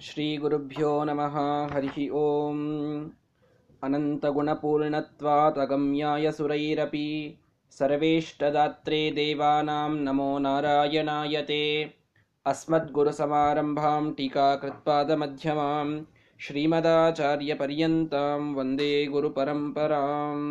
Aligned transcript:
श्रीगुरुभ्यो 0.00 0.90
नमः 1.04 1.34
हरिः 1.72 1.96
ओम् 2.18 2.60
अनन्तगुणपूर्णत्वादगम्याय 3.84 6.30
सुरैरपि 6.32 7.08
सर्वेष्टदात्रे 7.78 9.00
देवानां 9.16 9.90
नमो 10.04 10.28
नारायणायते 10.38 11.02
नारायणाय 11.04 11.42
ते 11.48 11.60
अस्मद्गुरुसमारम्भां 12.46 14.12
टीकाकृत्पादमध्यमां 14.16 15.88
श्रीमदाचार्यपर्यन्तां 16.40 18.40
वन्दे 18.54 18.90
गुरुपरम्पराम् 19.12 20.48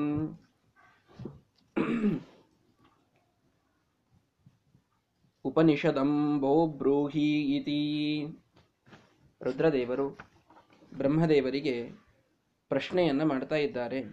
उपनिषदं 5.45 6.11
भो 6.39 6.53
इति 7.57 7.81
ರುದ್ರದೇವರು 9.43 10.17
ಬ್ರಹ್ಮದೇವರಿಗೆ 10.97 11.89
ಪ್ರಶ್ನೆಯನ್ನು 12.70 13.25
ಮಾಡ್ತಾ 13.25 13.55
ಇದ್ದಾರೆ. 13.55 14.03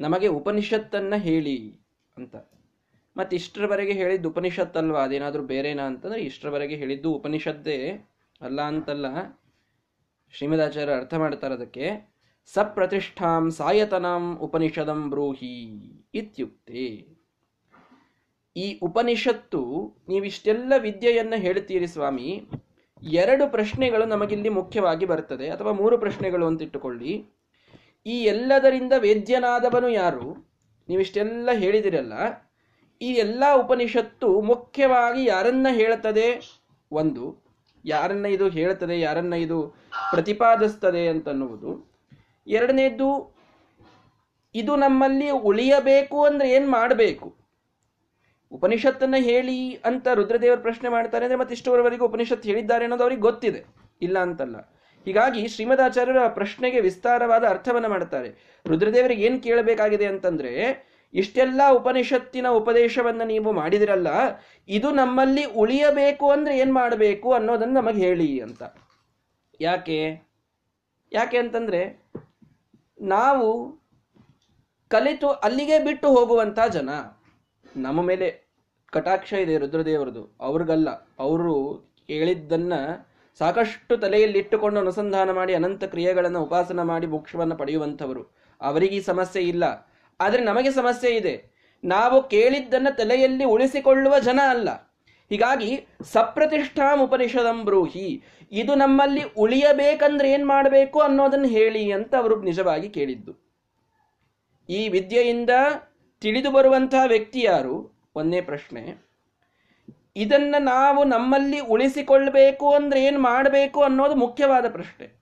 ನಮಗೆ 0.00 0.26
ಉಪನಿಷತ್ತನ್ನು 0.26 1.20
ಹೇಳಿ 1.20 1.80
ಅಂತ. 2.16 2.36
ಮತ್ತು 3.16 3.36
ಇಷ್ಟರವರೆಗೆ 3.36 3.92
ಹೇಳಿದ್ದು 3.92 4.28
ಉಪನಿಷತ್ತಲ್ವಾ? 4.28 5.04
ಅದೇನಾದರೂ 5.04 5.42
ಬೇರೆನಾ 5.42 5.82
ಅಂತಂದ್ರೆ 5.82 6.20
ಇಷ್ಟರವರೆಗೆ 6.20 6.74
ಹೇಳಿದ್ದು 6.74 7.12
ಉಪನಿಷತ್ತೇ 7.12 8.08
ಅಲ್ಲ 8.40 8.60
ಅಂತಲ್ಲ. 8.62 9.06
ಶ್ರೀಮದಾಚಾರ್ಯ 10.32 10.92
ಅರ್ಥ 10.92 11.14
ಮಾಡ್ತಾರೆ 11.14 11.54
ಅದಕ್ಕೆ. 11.54 12.14
ಸಪ್ರತಿಷ್ಠಾಂ 12.46 13.50
ಸಾಯತನಾಂ 13.50 14.38
ಉಪನಿಷದಂ 14.38 15.10
ಬ್ರೂಹಿ 15.10 15.64
ಇತ್ಯುಕ್ತೆ. 16.14 17.08
ಈ 18.56 18.78
ಉಪನಿಷತ್ತು 18.82 19.92
ನೀವಿಷ್ಟೆಲ್ಲ 20.08 20.72
ವಿದ್ಯೆಯನ್ನು 20.78 21.40
ಹೇಳ್ತೀರಿ 21.40 21.86
ಸ್ವಾಮಿ. 21.86 22.42
ಎರಡು 23.02 23.50
ಪ್ರಶ್ನೆಗಳು 23.50 24.04
ನಮಗಿಲ್ಲಿ 24.04 24.48
ಮುಖ್ಯವಾಗಿ 24.48 25.06
ಬರ್ತದೆ, 25.06 25.50
ಅಥವಾ 25.50 25.72
ಮೂರು 25.72 25.98
ಪ್ರಶ್ನೆಗಳು 25.98 26.46
ಅಂತ 26.46 26.62
ಇಟ್ಟುಕೊಳ್ಳಿ. 26.62 27.24
ಈ 28.06 28.24
ಎಲ್ಲದರಿಂದ 28.24 28.92
ವೇದ್ಯನಾದವನು 28.98 29.88
ಯಾರು? 29.88 30.48
ನೀವಿಷ್ಟೆಲ್ಲ 30.88 31.50
ಹೇಳಿದಿರಲ್ಲ. 31.52 32.12
ಈ 33.02 33.06
ಎಲ್ಲ 33.06 33.44
ಉಪನಿಷತ್ತು 33.54 34.40
ಮುಖ್ಯವಾಗಿ 34.40 35.24
ಯಾರನ್ನ 35.24 35.66
ಹೇಳುತ್ತದೆ 35.70 36.58
ಒಂದು, 36.92 37.44
ಯಾರನ್ನ 37.84 38.26
ಇದು 38.26 38.48
ಹೇಳುತ್ತದೆ 38.48 39.00
ಯಾರನ್ನ 39.00 39.34
ಇದು 39.34 39.74
ಪ್ರತಿಪಾದಿಸ್ತದೆ 40.10 41.08
ಅಂತನ್ನುವುದು. 41.08 41.92
ಎರಡನೇದ್ದು, 42.46 43.36
ಇದು 44.54 44.76
ನಮ್ಮಲ್ಲಿ 44.76 45.30
ಉಳಿಯಬೇಕು 45.30 46.24
ಅಂದ್ರೆ 46.24 46.50
ಏನ್ 46.50 46.70
ಮಾಡಬೇಕು? 46.70 47.47
ಉಪನಿಷತ್ತನ್ನ 48.52 49.14
ಹೇಳಿ 49.18 49.74
ಅಂತ 49.74 50.08
ರುದ್ರದೇವರು 50.08 50.60
ಪ್ರಶ್ನೆ 50.60 50.88
ಮಾಡ್ತಾರೆ 50.88 51.24
ಅಂದ್ರೆ 51.24 51.40
ಮತ್ತೆ 51.40 51.54
ಇಷ್ಟವರೆವರೆಗೂ 51.54 52.06
ಉಪನಿಷತ್ 52.06 52.42
ಹೇಳಿದ್ದಾರೆ 52.42 52.84
ಅನ್ನೋದು 52.84 53.02
ಅವ್ರಿಗೆ 53.02 53.22
ಗೊತ್ತಿದೆ. 53.22 53.64
ಇಲ್ಲ 54.02 54.18
ಅಂತಲ್ಲ. 54.18 54.56
ಹೀಗಾಗಿ 55.04 55.48
ಶ್ರೀಮದಾಚಾರ್ಯರು 55.48 56.20
ಆ 56.20 56.28
ಪ್ರಶ್ನೆಗೆ 56.28 56.80
ವಿಸ್ತಾರವಾದ 56.80 57.44
ಅರ್ಥವನ್ನ 57.44 57.86
ಮಾಡ್ತಾರೆ. 57.86 58.60
ರುದ್ರದೇವರಿಗೆ 58.66 59.22
ಏನ್ 59.22 59.42
ಕೇಳಬೇಕಾಗಿದೆ 59.42 60.06
ಅಂತಂದ್ರೆ, 60.06 60.86
ಇಷ್ಟೆಲ್ಲ 61.14 61.60
ಉಪನಿಷತ್ತಿನ 61.72 62.48
ಉಪದೇಶವನ್ನ 62.48 63.22
ನೀವು 63.22 63.52
ಮಾಡಿದಿರಲ್ಲ, 63.52 64.06
ಇದು 64.68 64.90
ನಮ್ಮಲ್ಲಿ 64.90 65.44
ಉಳಿಯಬೇಕು 65.44 66.30
ಅಂದ್ರೆ 66.30 66.58
ಏನ್ 66.58 66.74
ಮಾಡಬೇಕು 66.74 67.32
ಅನ್ನೋದನ್ನ 67.32 67.76
ನಮಗೆ 67.76 68.06
ಹೇಳಿ 68.06 68.40
ಅಂತ. 68.40 68.62
ಯಾಕೆ? 69.60 70.28
ಯಾಕೆ 71.12 71.38
ಅಂತಂದ್ರೆ, 71.38 72.02
ನಾವು 73.00 73.78
ಕಲಿತು 74.88 75.28
ಅಲ್ಲಿಗೆ 75.28 75.78
ಬಿಟ್ಟು 75.78 76.08
ಹೋಗುವಂತ 76.08 76.58
ಜನ. 76.72 76.90
ನಮ್ಮ 77.76 78.02
ಮೇಲೆ 78.02 78.48
ಕಟಾಕ್ಷ 78.92 79.32
ಇದೆ 79.32 79.58
ರುದ್ರದೇವರದು. 79.58 80.36
ಅವ್ರಿಗಲ್ಲ, 80.40 80.90
ಅವರು 81.18 81.74
ಹೇಳಿದ್ದನ್ನ 82.06 82.72
ಸಾಕಷ್ಟು 83.38 83.96
ತಲೆಯಲ್ಲಿ 83.96 84.38
ಇಟ್ಟುಕೊಂಡು 84.38 84.80
ಅನುಸಂಧಾನ 84.80 85.30
ಮಾಡಿ 85.30 85.54
ಅನಂತ 85.54 85.84
ಕ್ರಿಯೆಗಳನ್ನು 85.84 86.42
ಉಪಾಸನ 86.42 86.82
ಮಾಡಿ 86.82 87.06
ಮೋಕ್ಷವನ್ನು 87.06 87.56
ಪಡೆಯುವಂಥವರು. 87.56 88.36
ಅವರಿಗೆ 88.60 88.96
ಈ 88.96 89.00
ಸಮಸ್ಯೆ 89.00 89.42
ಇಲ್ಲ. 89.42 89.92
ಆದರೆ 90.20 90.44
ನಮಗೆ 90.44 90.70
ಸಮಸ್ಯೆ 90.70 91.10
ಇದೆ. 91.10 91.34
ನಾವು 91.84 92.28
ಕೇಳಿದ್ದನ್ನ 92.28 92.86
ತಲೆಯಲ್ಲಿ 92.90 93.44
ಉಳಿಸಿಕೊಳ್ಳುವ 93.44 94.18
ಜನ 94.18 94.40
ಅಲ್ಲ. 94.48 94.70
ಹೀಗಾಗಿ 95.28 95.86
ಸಪ್ರತಿಷ್ಠಾಂ 96.02 97.00
ಉಪನಿಷದಂ 97.00 97.64
ಬ್ರೂಹಿ, 97.64 98.24
ಇದು 98.52 98.74
ನಮ್ಮಲ್ಲಿ 98.74 99.22
ಉಳಿಯಬೇಕಂದ್ರೆ 99.36 100.30
ಏನ್ 100.30 100.46
ಮಾಡಬೇಕು 100.46 101.00
ಅನ್ನೋದನ್ನ 101.00 101.44
ಹೇಳಿ 101.46 101.92
ಅಂತ 101.92 102.14
ಅವರು 102.14 102.42
ನಿಜವಾಗಿ 102.42 102.88
ಕೇಳಿದ್ದು. 102.88 103.48
ಈ 104.68 104.88
ವಿದ್ಯೆಯಿಂದ 104.88 105.50
ತಿಳಿದು 106.20 106.50
ಬರುವಂತಹ 106.50 107.06
ವ್ಯಕ್ತಿ 107.06 107.40
ಯಾರು? 107.40 107.92
ಒಂದೇ 108.16 108.40
ಪ್ರಶ್ನೆ. 108.40 109.08
ಇದನ್ನ 110.16 110.54
ನಾವು 110.58 111.04
ನಮ್ಮಲ್ಲಿ 111.04 111.60
ಉಳಿಸಿಕೊಳ್ಬೇಕು 111.60 112.74
ಅಂದ್ರೆ 112.74 113.04
ಏನು 113.04 113.20
ಮಾಡಬೇಕು 113.20 113.82
ಅನ್ನೋದು 113.82 114.14
ಮುಖ್ಯವಾದ 114.14 114.68
ಪ್ರಶ್ನೆ. 114.68 115.18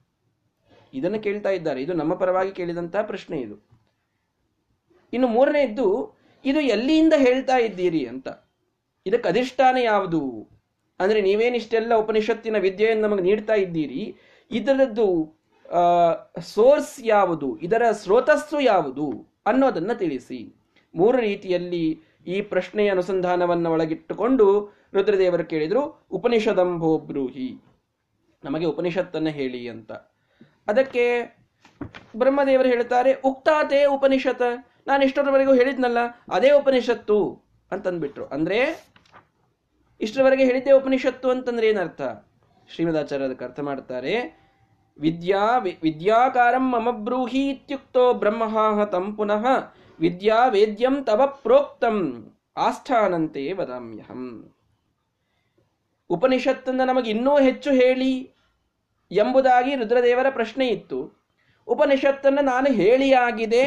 ಇದನ್ನು 0.93 1.19
ಕೇಳ್ತಾ 1.19 1.49
ಇದ್ದಾರೆ. 1.49 1.81
ಇದು 1.81 1.93
ನಮ್ಮ 1.93 2.13
ಪರವಾಗಿ 2.13 2.51
ಕೇಳಿದಂತಹ 2.51 3.01
ಪ್ರಶ್ನೆ 3.01 3.39
ಇದು. 3.39 3.69
ಇನ್ನು 5.13 5.27
ಮೂರನೇದ್ದು, 5.27 6.17
ಇದು 6.45 6.59
ಎಲ್ಲಿಯಿಂದ 6.59 7.13
ಹೇಳ್ತಾ 7.17 7.57
ಇದ್ದೀರಿ 7.57 8.05
ಅಂತ. 8.05 8.27
ಇದಕ್ಕೆ 9.05 9.29
ಅಧಿಷ್ಠಾನ 9.29 9.77
ಯಾವುದು? 9.77 10.49
ಅಂದ್ರೆ 10.99 11.21
ನೀವೇನಿಷ್ಟೆಲ್ಲ 11.21 11.95
ಉಪನಿಷತ್ತಿನ 11.95 12.57
ವಿದ್ಯೆಯನ್ನು 12.57 13.07
ನಮಗೆ 13.07 13.21
ನೀಡ್ತಾ 13.21 13.53
ಇದ್ದೀರಿ. 13.53 14.15
ಇದರದ್ದು 14.51 15.37
ಸೋರ್ಸ್ 16.41 16.99
ಯಾವುದು? 17.03 17.57
ಇದರ 17.57 17.91
ಸ್ರೋತಸ್ಸು 17.91 18.59
ಯಾವುದು? 18.59 19.37
ಅನ್ನೋದನ್ನ 19.45 19.93
ತಿಳಿಸಿ. 19.93 20.56
ಮೂರು 20.97 21.17
ರೀತಿಯಲ್ಲಿ 21.17 22.01
ಈ 22.27 22.41
ಪ್ರಶ್ನೆಯ 22.41 22.91
ಅನುಸಂಧಾನವನ್ನು 22.91 23.71
ಒಳಗಿಟ್ಟುಕೊಂಡು 23.71 24.73
ರುದ್ರದೇವರು 24.93 25.43
ಕೇಳಿದರು 25.43 26.07
ಉಪನಿಷದಂಭೋ 26.11 26.97
ಬ್ರೂಹಿ. 26.97 27.63
ನಮಗೆ 28.43 28.65
ಉಪನಿಷತ್ತನ್ನು 28.65 29.29
ಹೇಳಿ 29.29 29.69
ಅಂತ. 29.69 29.91
ಅದಕ್ಕೆ 30.67 31.37
ಬ್ರಹ್ಮದೇವರು 32.17 32.69
ಹೇಳ್ತಾರೆ, 32.69 33.13
ಉಕ್ತಾತೆ 33.13 33.85
ಉಪನಿಷತ್. 33.85 34.67
ನಾನು 34.87 35.03
ಇಷ್ಟರವರೆಗೂ 35.03 35.53
ಹೇಳಿದ್ನಲ್ಲ, 35.53 35.97
ಅದೇ 36.31 36.51
ಉಪನಿಷತ್ತು. 36.51 37.43
ಅಂತಂದ್ಬಿಟ್ರು. 37.71 38.25
ಅಂದ್ರೆ, 38.25 38.87
ಇಷ್ಟರವರೆಗೆ 40.01 40.45
ಹೇಳಿದ್ದೆ 40.45 40.71
ಉಪನಿಷತ್ತು 40.71 41.29
ಅಂತಂದ್ರೆ 41.29 41.67
ಏನರ್ಥ? 41.67 42.01
ಶ್ರೀಮದಾಚಾರ್ಯ 42.73 43.25
ಅದಕ್ಕೆ 43.25 43.45
ಅರ್ಥ 43.45 43.59
ಮಾಡ್ತಾರೆ, 43.59 44.47
ವಿದ್ಯಾ 44.99 45.57
ವಿದ್ಯಾಕಾರಂ 45.83 46.71
ಮಮ 46.71 46.91
ಬ್ರೂಹಿ 46.91 47.49
ಇತ್ಯುಕ್ತೋ 47.49 48.13
ಬ್ರಹ್ಮಹಾಹ 48.13 48.83
ತಂ 48.83 49.15
ಪುನಃ 49.15 49.45
ವಿದ್ಯಾ 49.99 50.47
ವೇದ್ಯಂ 50.47 51.03
ತವ 51.03 51.25
ಪ್ರೋಕ್ತಂ. 51.25 52.27
ಆಸ್ಥಾನಂತೆ 52.57 53.53
ವದಾಮ್ಯಹಂ. 53.53 54.53
ಉಪನಿಷತ್ತನ್ನು 56.09 56.85
ನಮಗೆ 56.85 57.09
ಇನ್ನೂ 57.11 57.39
ಹೆಚ್ಚು 57.39 57.71
ಹೇಳಿ 57.71 58.33
ಎಂಬುದಾಗಿ 59.11 59.75
ರುದ್ರದೇವರ 59.75 60.25
ಪ್ರಶ್ನೆ 60.29 60.67
ಇತ್ತು. 60.67 61.13
ಉಪನಿಷತ್ತನ್ನು 61.67 62.43
ನಾನು 62.43 62.73
ಹೇಳಿಯಾಗಿದೆ 62.73 63.63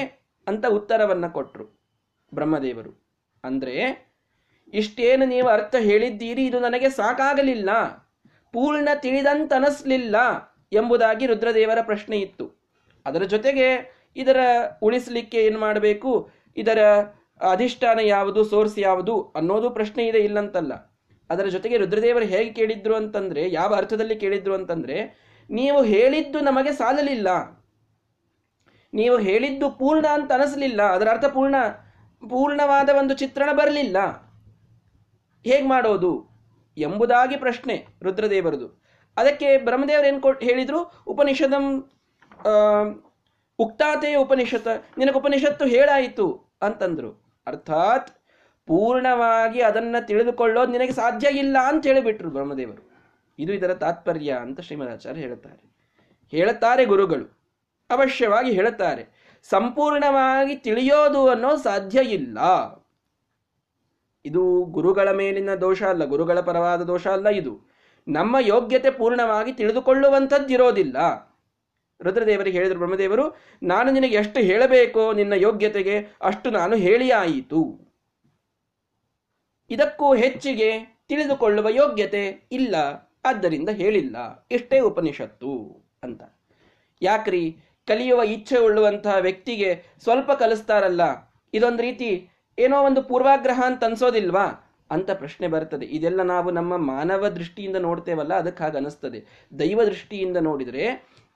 ಅಂತ 0.47 0.67
ಉತ್ತರವನ್ನು 0.67 1.33
ಕೊಟ್ಟರು 1.33 1.81
ಬ್ರಹ್ಮದೇವರು. 2.35 3.05
ಅಂದರೆ, 3.45 4.07
ಇಷ್ಟೇನು 4.75 5.27
ನೀವು 5.27 5.49
ಅರ್ಥ 5.49 5.75
ಹೇಳಿದ್ದೀರಿ, 5.75 6.47
ಇದು 6.47 6.61
ನನಗೆ 6.61 6.91
ಸಾಕಾಗಲಿಲ್ಲ, 6.91 7.71
ಪೂರ್ಣ 8.53 8.89
ತಿಳಿದಂತನಿಸ್ಲಿಲ್ಲ 8.95 10.17
ಎಂಬುದಾಗಿ 10.73 11.27
ರುದ್ರದೇವರ 11.27 11.79
ಪ್ರಶ್ನೆ 11.83 12.19
ಇತ್ತು. 12.19 12.61
ಅದರ 13.07 13.23
ಜೊತೆಗೆ 13.23 14.00
ಇದರ 14.17 14.37
ಉಳಿಸಲಿಕ್ಕೆ 14.83 15.39
ಏನು 15.39 15.61
ಮಾಡಬೇಕು? 15.61 16.31
ಇದರ 16.57 16.79
ಅಧಿಷ್ಠಾನ 17.51 17.99
ಯಾವುದು, 18.03 18.45
ಸೋರ್ಸ್ 18.45 18.79
ಯಾವುದು 18.79 19.33
ಅನ್ನೋದು 19.37 19.71
ಪ್ರಶ್ನೆ 19.71 20.07
ಇದೆ 20.07 20.19
ಇಲ್ಲಂತಲ್ಲ. 20.19 20.73
ಅದರ 21.31 21.47
ಜೊತೆಗೆ 21.47 21.77
ರುದ್ರದೇವರು 21.77 22.25
ಹೇಗೆ 22.25 22.53
ಕೇಳಿದ್ರು 22.53 22.97
ಅಂತಂದ್ರೆ, 22.97 23.53
ಯಾವ 23.53 23.75
ಅರ್ಥದಲ್ಲಿ 23.75 24.17
ಕೇಳಿದ್ರು 24.17 24.55
ಅಂತಂದ್ರೆ, 24.55 25.31
ನೀವು 25.51 25.83
ಹೇಳಿದ್ದು 25.83 26.41
ನಮಗೆ 26.41 26.73
ಸಾಲಲಿಲ್ಲ. 26.73 27.61
ನೀವು 28.95 29.19
ಹೇಳಿದ್ದು 29.19 29.71
ಪೂರ್ಣ 29.71 30.07
ಅಂತ 30.07 30.33
ಅನಿಸ್ಲಿಲ್ಲ. 30.33 30.83
ಅದರ 30.83 31.09
ಅರ್ಥ 31.09 31.25
ಪೂರ್ಣ, 31.25 31.55
ಪೂರ್ಣವಾದ 32.29 32.89
ಒಂದು 32.89 33.15
ಚಿತ್ರಣ 33.15 33.53
ಬರಲಿಲ್ಲ. 33.53 33.97
ಹೇಗೆ 35.45 35.69
ಮಾಡೋದು 35.69 36.31
ಎಂಬುದಾಗಿ 36.77 37.37
ಪ್ರಶ್ನೆ 37.37 37.87
ರುದ್ರದೇವರದು. 38.03 38.83
ಅದಕ್ಕೆ 39.17 39.59
ಬ್ರಹ್ಮದೇವರು 39.59 40.07
ಏನು 40.07 40.21
ಕೊಟ್ಟು 40.21 40.47
ಹೇಳಿದ್ರು? 40.47 41.05
ಉಪನಿಷದಂ 41.07 41.91
ಉಕ್ತಾತೆ 43.61 44.15
ಉಪನಿಷತ್. 44.15 44.99
ನಿನಗೆ 44.99 45.19
ಉಪನಿಷತ್ತು 45.19 45.65
ಹೇಳಾಯಿತು 45.65 46.45
ಅಂತಂದ್ರು. 46.63 47.43
ಅರ್ಥಾತ್ 47.47 48.11
ಪೂರ್ಣವಾಗಿ 48.67 49.61
ಅದನ್ನ 49.61 49.97
ತಿಳಿದುಕೊಳ್ಳೋದು 50.01 50.73
ನಿನಗೆ 50.73 50.93
ಸಾಧ್ಯ 50.93 51.29
ಇಲ್ಲ 51.29 51.57
ಅಂತ 51.65 51.87
ಹೇಳಿಬಿಟ್ರು 51.87 52.31
ಬ್ರಹ್ಮದೇವರು. 52.31 52.91
ಇದು 53.39 53.53
ಇದರ 53.53 53.75
ತಾತ್ಪರ್ಯ 53.75 54.33
ಅಂತ 54.33 54.61
ಶ್ರೀಮದಾಚಾರ್ಯ 54.61 55.21
ಹೇಳುತ್ತಾರೆ. 55.21 55.71
ಹೇಳುತ್ತಾರೆ 56.31 56.85
ಗುರುಗಳು. 56.85 57.41
ಅವಶ್ಯವಾಗಿ 57.91 58.53
ಹೇಳುತ್ತಾರೆ. 58.53 59.07
ಸಂಪೂರ್ಣವಾಗಿ 59.43 60.57
ತಿಳಿಯೋದು 60.57 61.29
ಅನ್ನೋ 61.29 61.57
ಸಾಧ್ಯ 61.57 62.03
ಇಲ್ಲ. 62.03 62.39
ಇದು 64.25 64.65
ಗುರುಗಳ 64.65 65.11
ಮೇಲಿನ 65.11 65.55
ದೋಷ 65.55 65.83
ಅಲ್ಲ, 65.83 66.05
ಗುರುಗಳ 66.05 66.41
ಪರವಾದ 66.41 66.83
ದೋಷ 66.83 67.07
ಅಲ್ಲ 67.07 67.29
ಇದು. 67.29 67.61
ನಮ್ಮ 68.09 68.37
ಯೋಗ್ಯತೆ 68.41 68.91
ಪೂರ್ಣವಾಗಿ 68.91 69.53
ತಿಳಿದುಕೊಳ್ಳುವಂಥದ್ದಿರೋದಿಲ್ಲ. 69.53 71.30
ರುದ್ರದೇವರಿಗೆ 72.03 72.59
ಹೇಳಿದರು 72.59 72.79
ಬ್ರಹ್ಮದೇವರು, 72.79 73.25
ನಾನು 73.63 73.89
ನಿನಗೆ 73.91 74.17
ಎಷ್ಟು 74.17 74.41
ಹೇಳಬೇಕೋ 74.41 75.13
ನಿನ್ನ 75.13 75.33
ಯೋಗ್ಯತೆಗೆ 75.33 75.97
ಅಷ್ಟು 76.23 76.51
ನಾನು 76.51 76.77
ಹೇಳಿಯಾಯಿತು. 76.77 77.63
ಇದಕ್ಕೂ 79.71 80.15
ಹೆಚ್ಚಿಗೆ 80.15 80.71
ತಿಳಿದುಕೊಳ್ಳುವ 81.09 81.69
ಯೋಗ್ಯತೆ 81.69 82.49
ಇಲ್ಲ, 82.53 82.75
ಆದ್ದರಿಂದ 83.25 83.69
ಹೇಳಿಲ್ಲ. 83.69 84.17
ಇಷ್ಟೇ 84.51 84.81
ಉಪನಿಷತ್ತು 84.81 85.53
ಅಂತ. 86.03 86.23
ಯಾಕ್ರಿ? 87.03 87.45
ಕಲಿಯುವ 87.89 88.23
ಇಚ್ಛೆ 88.23 88.59
ಉಳ್ಳುವಂತಹ 88.59 89.17
ವ್ಯಕ್ತಿಗೆ 89.21 89.71
ಸ್ವಲ್ಪ 90.03 90.31
ಕಲಿಸ್ತಾರಲ್ಲ, 90.33 91.03
ಇದೊಂದು 91.55 91.83
ರೀತಿ 91.83 92.11
ಏನೋ 92.59 92.79
ಒಂದು 92.83 93.03
ಪೂರ್ವಾಗ್ರಹ 93.03 93.61
ಅಂತ 93.67 93.85
ಅನ್ಸೋದಿಲ್ವಾ? 93.85 94.47
ಅಂತ 94.91 95.11
ಪ್ರಶ್ನೆ 95.11 95.47
ಬರ್ತದೆ. 95.49 95.87
ಇದೆಲ್ಲ 95.87 96.23
ನಾವು 96.23 96.51
ನಮ್ಮ 96.51 96.77
ಮಾನವ 96.77 97.29
ದೃಷ್ಟಿಯಿಂದ 97.29 97.77
ನೋಡ್ತೇವಲ್ಲ 97.77 98.35
ಅದಕ್ಕೆ 98.35 98.77
ಅನಿಸ್ತದೆ. 98.77 99.21
ದೈವ 99.59 99.85
ದೃಷ್ಟಿಯಿಂದ 99.85 100.37
ನೋಡಿದರೆ 100.37 100.85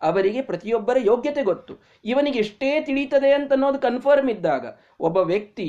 ಅವರಿಗೆ 0.05 0.43
ಪ್ರತಿಯೊಬ್ಬರ 0.43 0.97
ಯೋಗ್ಯತೆ 1.01 1.43
ಗೊತ್ತು. 1.43 1.75
ಇವನಿಗೆ 2.05 2.39
ಎಷ್ಟೇ 2.39 2.71
ತಿಳಿತದೆ 2.81 3.31
ಅಂತ 3.33 3.53
ಅನ್ನೋದು 3.53 3.79
ಕನ್ಫರ್ಮ್ 3.79 4.31
ಇದ್ದಾಗ 4.31 4.65
ಒಬ್ಬ 5.01 5.17
ವ್ಯಕ್ತಿ 5.17 5.69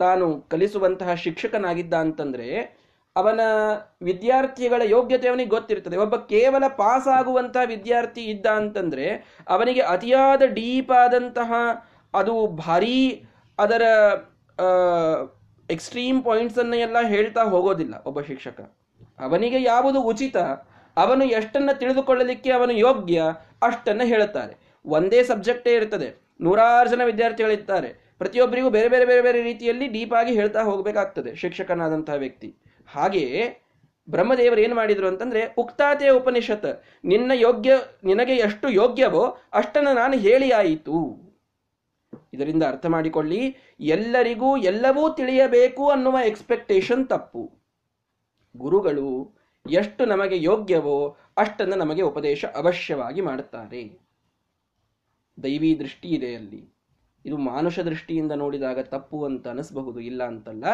ತಾನು 0.00 0.26
ಕಲಿಸುವಂತಹ 0.50 1.10
ಶಿಕ್ಷಕನಾಗಿದ್ದ 1.14 1.94
ಅಂತಂದ್ರೆ 1.94 2.48
ಅವನ 3.16 3.40
ವಿದ್ಯಾರ್ಥಿಗಳ 4.02 4.82
ಯೋಗ್ಯತೆ 4.84 5.28
ಅವನಿಗೆ 5.28 5.50
ಗೊತ್ತಿರ್ತದೆ 5.50 5.96
ಒಬ್ಬ 5.96 6.16
ಕೇವಲ 6.16 6.64
ಪಾಸ್ 6.76 7.08
ಆಗುವಂತಹ 7.08 7.64
ವಿದ್ಯಾರ್ಥಿ 7.66 8.24
ಇದ್ದ 8.24 8.46
ಅಂತಂದ್ರೆ 8.46 9.06
ಅವನಿಗೆ 9.48 9.82
ಅತಿಯಾದ 9.94 10.42
ಡೀಪ್ 10.46 10.92
ಆದಂತಹ 10.92 11.52
ಅದು 12.14 12.34
ಭಾರೀ 12.46 12.98
ಅದರ 13.58 13.82
ಎಕ್ಸ್ಟ್ರೀಮ್ 15.68 16.24
ಪಾಯಿಂಟ್ಸ್ 16.24 16.58
ಅನ್ನ 16.58 16.74
ಎಲ್ಲ 16.74 16.96
ಹೇಳ್ತಾ 17.08 17.42
ಹೋಗೋದಿಲ್ಲ 17.44 17.94
ಒಬ್ಬ 18.06 18.20
ಶಿಕ್ಷಕ. 18.20 18.58
ಅವನಿಗೆ 19.18 19.58
ಯಾವುದು 19.62 20.00
ಉಚಿತ 20.02 20.36
ಅವನು 20.96 21.24
ಎಷ್ಟನ್ನು 21.24 21.78
ತಿಳಿದುಕೊಳ್ಳಲಿಕ್ಕೆ 21.78 22.52
ಅವನು 22.52 22.72
ಯೋಗ್ಯ 22.72 23.22
ಅಷ್ಟನ್ನು 23.62 24.04
ಹೇಳುತ್ತಾರೆ. 24.04 24.74
ಒಂದೇ 24.86 25.22
ಸಬ್ಜೆಕ್ಟೇ 25.22 25.74
ಇರ್ತದೆ 25.74 26.26
ನೂರಾರು 26.40 26.90
ಜನ 26.90 27.02
ವಿದ್ಯಾರ್ಥಿಗಳಿರ್ತಾರೆ. 27.04 28.06
ಪ್ರತಿಯೊಬ್ಬರಿಗೂ 28.18 28.70
ಬೇರೆ 28.70 28.88
ಬೇರೆ 28.88 29.04
ಬೇರೆ 29.04 29.22
ಬೇರೆ 29.22 29.42
ರೀತಿಯಲ್ಲಿ 29.42 29.86
ಡೀಪ್ 29.86 30.14
ಆಗಿ 30.14 30.34
ಹೇಳ್ತಾ 30.34 30.62
ಹೋಗಬೇಕಾಗ್ತದೆ 30.62 31.34
ಶಿಕ್ಷಕನಾದಂತಹ 31.34 32.12
ವ್ಯಕ್ತಿ. 32.12 32.56
ಹಾಗೆಯೇ 32.88 33.62
ಬ್ರಹ್ಮದೇವರು 34.10 34.60
ಏನು 34.60 34.74
ಮಾಡಿದರು 34.74 35.06
ಅಂತಂದ್ರೆ, 35.06 35.54
ಉಕ್ತಾತೆ 35.58 36.08
ಉಪನಿಷತ್, 36.08 36.84
ನಿನ್ನ 37.04 37.32
ಯೋಗ್ಯ, 37.34 37.78
ನಿನಗೆ 38.04 38.36
ಎಷ್ಟು 38.36 38.68
ಯೋಗ್ಯವೋ 38.68 39.38
ಅಷ್ಟನ್ನು 39.52 39.94
ನಾನು 39.94 40.16
ಹೇಳಿ 40.16 40.50
ಆಯಿತು. 40.50 41.26
ಇದರಿಂದ 42.32 42.62
ಅರ್ಥ 42.62 42.86
ಮಾಡಿಕೊಳ್ಳಿ, 42.86 43.56
ಎಲ್ಲರಿಗೂ 43.80 44.56
ಎಲ್ಲವೂ 44.56 45.14
ತಿಳಿಯಬೇಕು 45.14 45.90
ಅನ್ನುವ 45.90 46.18
ಎಕ್ಸ್ಪೆಕ್ಟೇಷನ್ 46.26 47.08
ತಪ್ಪು. 47.08 47.52
ಗುರುಗಳು 48.56 49.35
ಎಷ್ಟು 49.68 50.04
ನಮಗೆ 50.04 50.42
ಯೋಗ್ಯವೋ 50.42 51.16
ಅಷ್ಟನ್ನು 51.36 51.76
ನಮಗೆ 51.76 52.02
ಉಪದೇಶ 52.02 52.44
ಅವಶ್ಯವಾಗಿ 52.44 53.20
ಮಾಡುತ್ತಾರೆ. 53.20 53.98
ದೈವಿ 55.42 55.78
ದೃಷ್ಟಿ 55.78 56.08
ಇದೆ 56.08 56.34
ಅಲ್ಲಿ. 56.34 56.76
ಇದು 57.26 57.36
ಮಾನುಷ 57.36 57.80
ದೃಷ್ಟಿಯಿಂದ 57.80 58.32
ನೋಡಿದಾಗ 58.32 58.78
ತಪ್ಪು 58.78 59.24
ಅಂತ 59.24 59.48
ಅನಿಸಬಹುದು, 59.48 60.00
ಇಲ್ಲ 60.00 60.24
ಅಂತಲ್ಲ. 60.24 60.64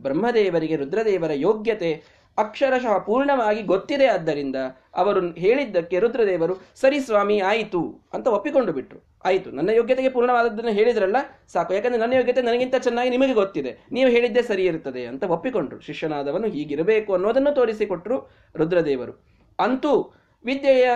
ಬ್ರಹ್ಮದೇವರಿಗೆ 0.00 0.76
ರುದ್ರದೇವರ 0.76 1.30
ಯೋಗ್ಯತೆ 1.34 2.04
ಅಕ್ಷರಶಃ 2.38 2.98
ಪೂರ್ಣವಾಗಿ 2.98 3.62
ಗೊತ್ತಿದೆ 3.62 4.06
ಆದ್ದರಿಂದ 4.06 4.56
ಅವರು 4.94 5.30
ಹೇಳಿದ್ದಕ್ಕೆ 5.32 5.98
ರುದ್ರದೇವರು, 5.98 6.54
ಸರಿ 6.74 7.00
ಸ್ವಾಮಿ, 7.00 7.40
ಆಯಿತು 7.40 8.08
ಅಂತ 8.12 8.26
ಒಪ್ಪಿಕೊಂಡು 8.26 8.72
ಬಿಟ್ರು. 8.72 9.20
ಆಯಿತು, 9.24 9.50
ನನ್ನ 9.50 9.70
ಯೋಗ್ಯತೆಗೆ 9.70 10.08
ಪೂರ್ಣವಾದದ್ದನ್ನು 10.08 10.70
ಹೇಳಿದ್ರಲ್ಲ, 10.70 11.16
ಸಾಕು. 11.52 11.74
ಯಾಕಂದ್ರೆ 11.74 12.00
ನನ್ನ 12.00 12.12
ಯೋಗ್ಯತೆ 12.12 12.42
ನನಗಿಂತ 12.42 12.74
ಚೆನ್ನಾಗಿ 12.76 13.10
ನಿಮಗೆ 13.10 13.32
ಗೊತ್ತಿದೆ. 13.32 13.78
ನೀವು 13.92 14.10
ಹೇಳಿದ್ದೇ 14.10 14.42
ಸರಿ 14.42 14.64
ಇರುತ್ತದೆ 14.64 15.06
ಅಂತ 15.06 15.24
ಒಪ್ಪಿಕೊಂಡ್ರು. 15.24 15.80
ಶಿಷ್ಯನಾದವನು 15.80 16.48
ಹೀಗಿರಬೇಕು 16.48 17.12
ಅನ್ನೋದನ್ನು 17.12 17.54
ತೋರಿಸಿಕೊಟ್ರು 17.54 18.30
ರುದ್ರದೇವರು. 18.56 19.24
ಅಂತೂ 19.60 20.12
ವಿದ್ಯೆಯ 20.44 20.90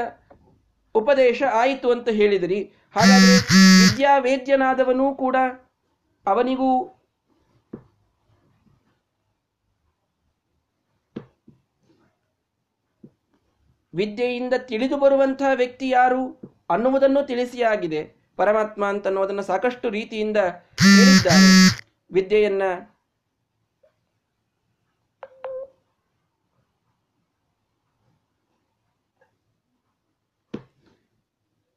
ಉಪದೇಶ 0.95 1.43
ಆಯಿತು 1.53 1.91
ಅಂತ 1.91 2.09
ಹೇಳಿದಿರಿ. 2.09 2.73
ಹಾಗಾದ್ರೆ 2.95 3.37
ವಿದ್ಯಾವೇದ್ಯನಾದವನೂ 3.89 5.15
ಕೂಡ 5.15 5.37
ಅವನಿಗೂ 6.27 6.96
ವಿದ್ಯೆಯಿಂದ 13.97 14.55
ತಿಳಿದು 14.71 14.97
ಬರುವಂತಹ 14.99 15.51
ವ್ಯಕ್ತಿ 15.55 15.89
ಯಾರು 15.89 16.23
ಅನ್ನುವುದನ್ನು 16.71 17.23
ತಿಳಿಸಿಯಾಗಿದೆ 17.27 18.01
ಪರಮಾತ್ಮ 18.39 18.83
ಅಂತ 18.93 19.07
ಅನ್ನೋದನ್ನು 19.07 19.45
ಸಾಕಷ್ಟು 19.51 19.87
ರೀತಿಯಿಂದ 19.99 20.39
ಹೇಳಿದ್ದಾರೆ. 20.85 21.49
ವಿದ್ಯೆಯನ್ನ 22.11 22.65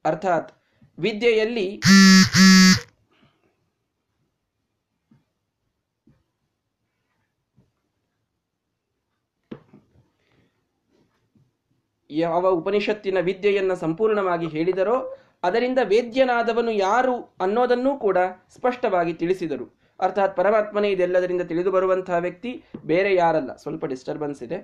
ಅರ್ಥಾತ್ 0.04 0.50
ವಿದ್ಯೆಯಲ್ಲಿ 0.98 1.66
ಯಾವ 12.10 12.50
ಉಪನಿಷತ್ತಿನ 12.50 13.18
ವಿದ್ಯೆಯನ್ನು 13.20 13.76
ಸಂಪೂರ್ಣವಾಗಿ 13.76 14.46
ಹೇಳಿದರೋ, 14.46 15.16
ಅದರಿಂದ 15.42 15.78
ವೇದ್ಯನಾದವನು 15.84 16.70
ಯಾರು 16.70 17.14
ಅನ್ನೋದನ್ನೂ 17.40 17.96
ಕೂಡ 17.96 18.18
ಸ್ಪಷ್ಟವಾಗಿ 18.54 19.12
ತಿಳಿಸಿದರು. 19.14 19.80
ಅರ್ಥಾತ್ 20.00 20.36
ಪರಮಾತ್ಮನೇ 20.36 20.90
ಇದೆಲ್ಲದರಿಂದ 20.90 21.42
ತಿಳಿದು 21.42 21.70
ಬರುವಂತಹ 21.70 22.14
ವ್ಯಕ್ತಿ 22.14 22.64
ಬೇರೆ 22.86 23.14
ಯಾರಲ್ಲ. 23.14 23.56
ಸ್ವಲ್ಪ 23.56 23.84
ಡಿಸ್ಟರ್ಬೆನ್ಸ್ 23.84 24.42
ಇದೆ. 24.42 24.58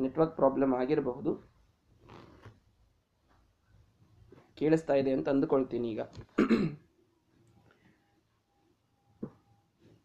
ನೆಟ್ವರ್ಕ್ 0.00 0.36
ಪ್ರಾಬ್ಲಮ್ 0.36 0.74
ಆಗಿರಬಹುದು. 0.74 1.32
ಕೇಳಿಸ್ತಾ 4.58 4.94
ಇದೆ 4.94 5.12
ಅಂತ 5.12 5.28
ಅಂದುಕೊಳ್ತೀನಿ 5.28 5.90
ಈಗ. 5.90 6.00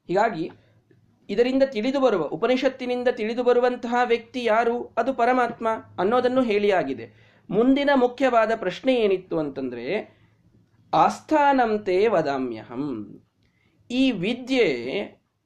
ಹೀಗಾಗಿ 0.08 0.52
ಇದರಿಂದ 1.30 1.64
ತಿಳಿದು 1.64 2.00
ಬರುವ, 2.00 2.24
ಉಪನಿಷತ್ತಿನಿಂದ 2.24 3.08
ತಿಳಿದು 3.08 3.44
ಬರುವಂತಹ 3.44 3.96
ವ್ಯಕ್ತಿ 4.06 4.44
ಯಾರು? 4.44 4.94
ಅದು 4.98 5.14
ಪರಮಾತ್ಮ 5.14 5.68
ಅನ್ನೋದನ್ನು 6.00 6.42
ಹೇಳಿಯಾಗಿದೆ 6.42 7.26
ಮುಂದಿನ 7.50 7.90
ಮುಖ್ಯವಾದ 7.96 8.52
ಪ್ರಶ್ನೆ 8.56 8.96
ಏನಿತ್ತು 8.96 9.40
ಅಂತಂದ್ರೆ 9.40 10.16
ಆಸ್ಥಾನಂತೆ 10.94 12.08
ವದಾಮ್ಯಹಂ. 12.08 13.22
ಈ 13.92 14.12
ವಿದ್ಯೆ 14.12 14.86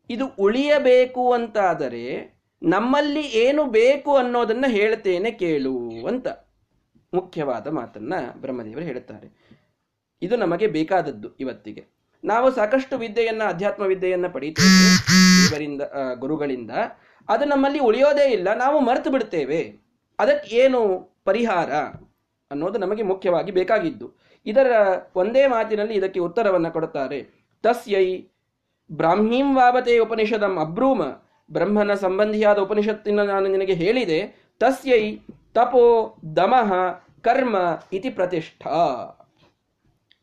ಇದು 0.09 0.25
ಉಳಿಯಬೇಕು 0.27 1.33
ಅಂತಾದರೆ 1.33 2.39
ನಮ್ಮಲ್ಲಿ 2.63 3.21
ಏನು 3.21 3.65
ಬೇಕು 3.65 4.15
ಅನ್ನೋದನ್ನ 4.15 4.65
ಹೇಳ್ತೇನೆ 4.67 5.31
ಕೇಳು 5.31 6.05
ಅಂತ 6.07 6.27
ಮುಖ್ಯವಾದ 7.13 7.67
ಮಾತನ್ನ 7.67 8.13
ಬ್ರಹ್ಮದೇವರು 8.33 8.85
ಹೇಳುತ್ತಾರೆ. 8.85 9.49
ಇದು 10.21 10.35
ನಮಗೆ 10.35 10.67
ಬೇಕಾದದ್ದು 10.67 11.35
ಇವತ್ತಿಗೆ. 11.35 11.85
ನಾವು 12.23 12.51
ಸಾಕಷ್ಟು 12.51 12.97
ವಿದ್ಯೆಯನ್ನ, 12.97 13.43
ಅಧ್ಯಾತ್ಮ 13.43 13.83
ವಿದ್ಯೆಯನ್ನ 13.83 14.27
ಪಡೀತೇವೆ. 14.27 15.28
ಇವರಿಂದ 15.49 15.83
ಗುರುಗಳಿಂದ, 16.23 16.71
ಅದು 17.29 17.45
ನಮ್ಮಲ್ಲಿ 17.45 17.79
ಉಳಿಯೋದೇ 17.89 18.25
ಇಲ್ಲ, 18.37 18.47
ನಾವು 18.63 18.77
ಮರೆತು 18.87 19.09
ಬಿಡ್ತೇವೆ. 19.11 19.61
ಅದಕ್ಕೆ 20.19 20.49
ಏನು 20.63 20.79
ಪರಿಹಾರ 21.29 21.71
ಅನ್ನೋದು 22.51 22.77
ನಮಗೆ 22.79 23.03
ಮುಖ್ಯವಾಗಿ 23.03 23.51
ಬೇಕಾಗಿದ್ದು. 23.57 24.07
ಇದರ 24.45 24.71
ಒಂದೇ 25.15 25.43
ಮಾತಿನಲ್ಲಿ 25.47 25.95
ಇದಕ್ಕೆ 25.99 26.19
ಉತ್ತರವನ್ನು 26.27 26.69
ಕೊಡುತ್ತಾರೆ. 26.75 27.19
ತಸ್ಯೈ 27.63 28.07
ಬ್ರಾಹ್ಮೀಂ 28.89 29.49
ವಾವತೆ 29.57 29.95
ಉಪನಿಷದಂ 30.05 30.53
ಅಬ್ರೂಮ. 30.65 31.01
ಬ್ರಹ್ಮನ 31.49 31.93
ಸಂಬಂಧಿಯಾದ 32.03 32.59
ಉಪನಿಷತ್ತಿನ 32.65 33.23
ನಾನು 33.31 33.47
ನಿನಗೆ 33.47 33.75
ಹೇಳಿದೆ, 33.81 34.19
ತಸ್ಯೈ 34.61 35.03
ತಪೋ 35.57 35.85
ದಮಃ 36.39 36.71
ಕರ್ಮ 37.21 37.55
ಇತಿ 37.93 38.09
ಪ್ರತಿಷ್ಠಾ. 38.09 38.75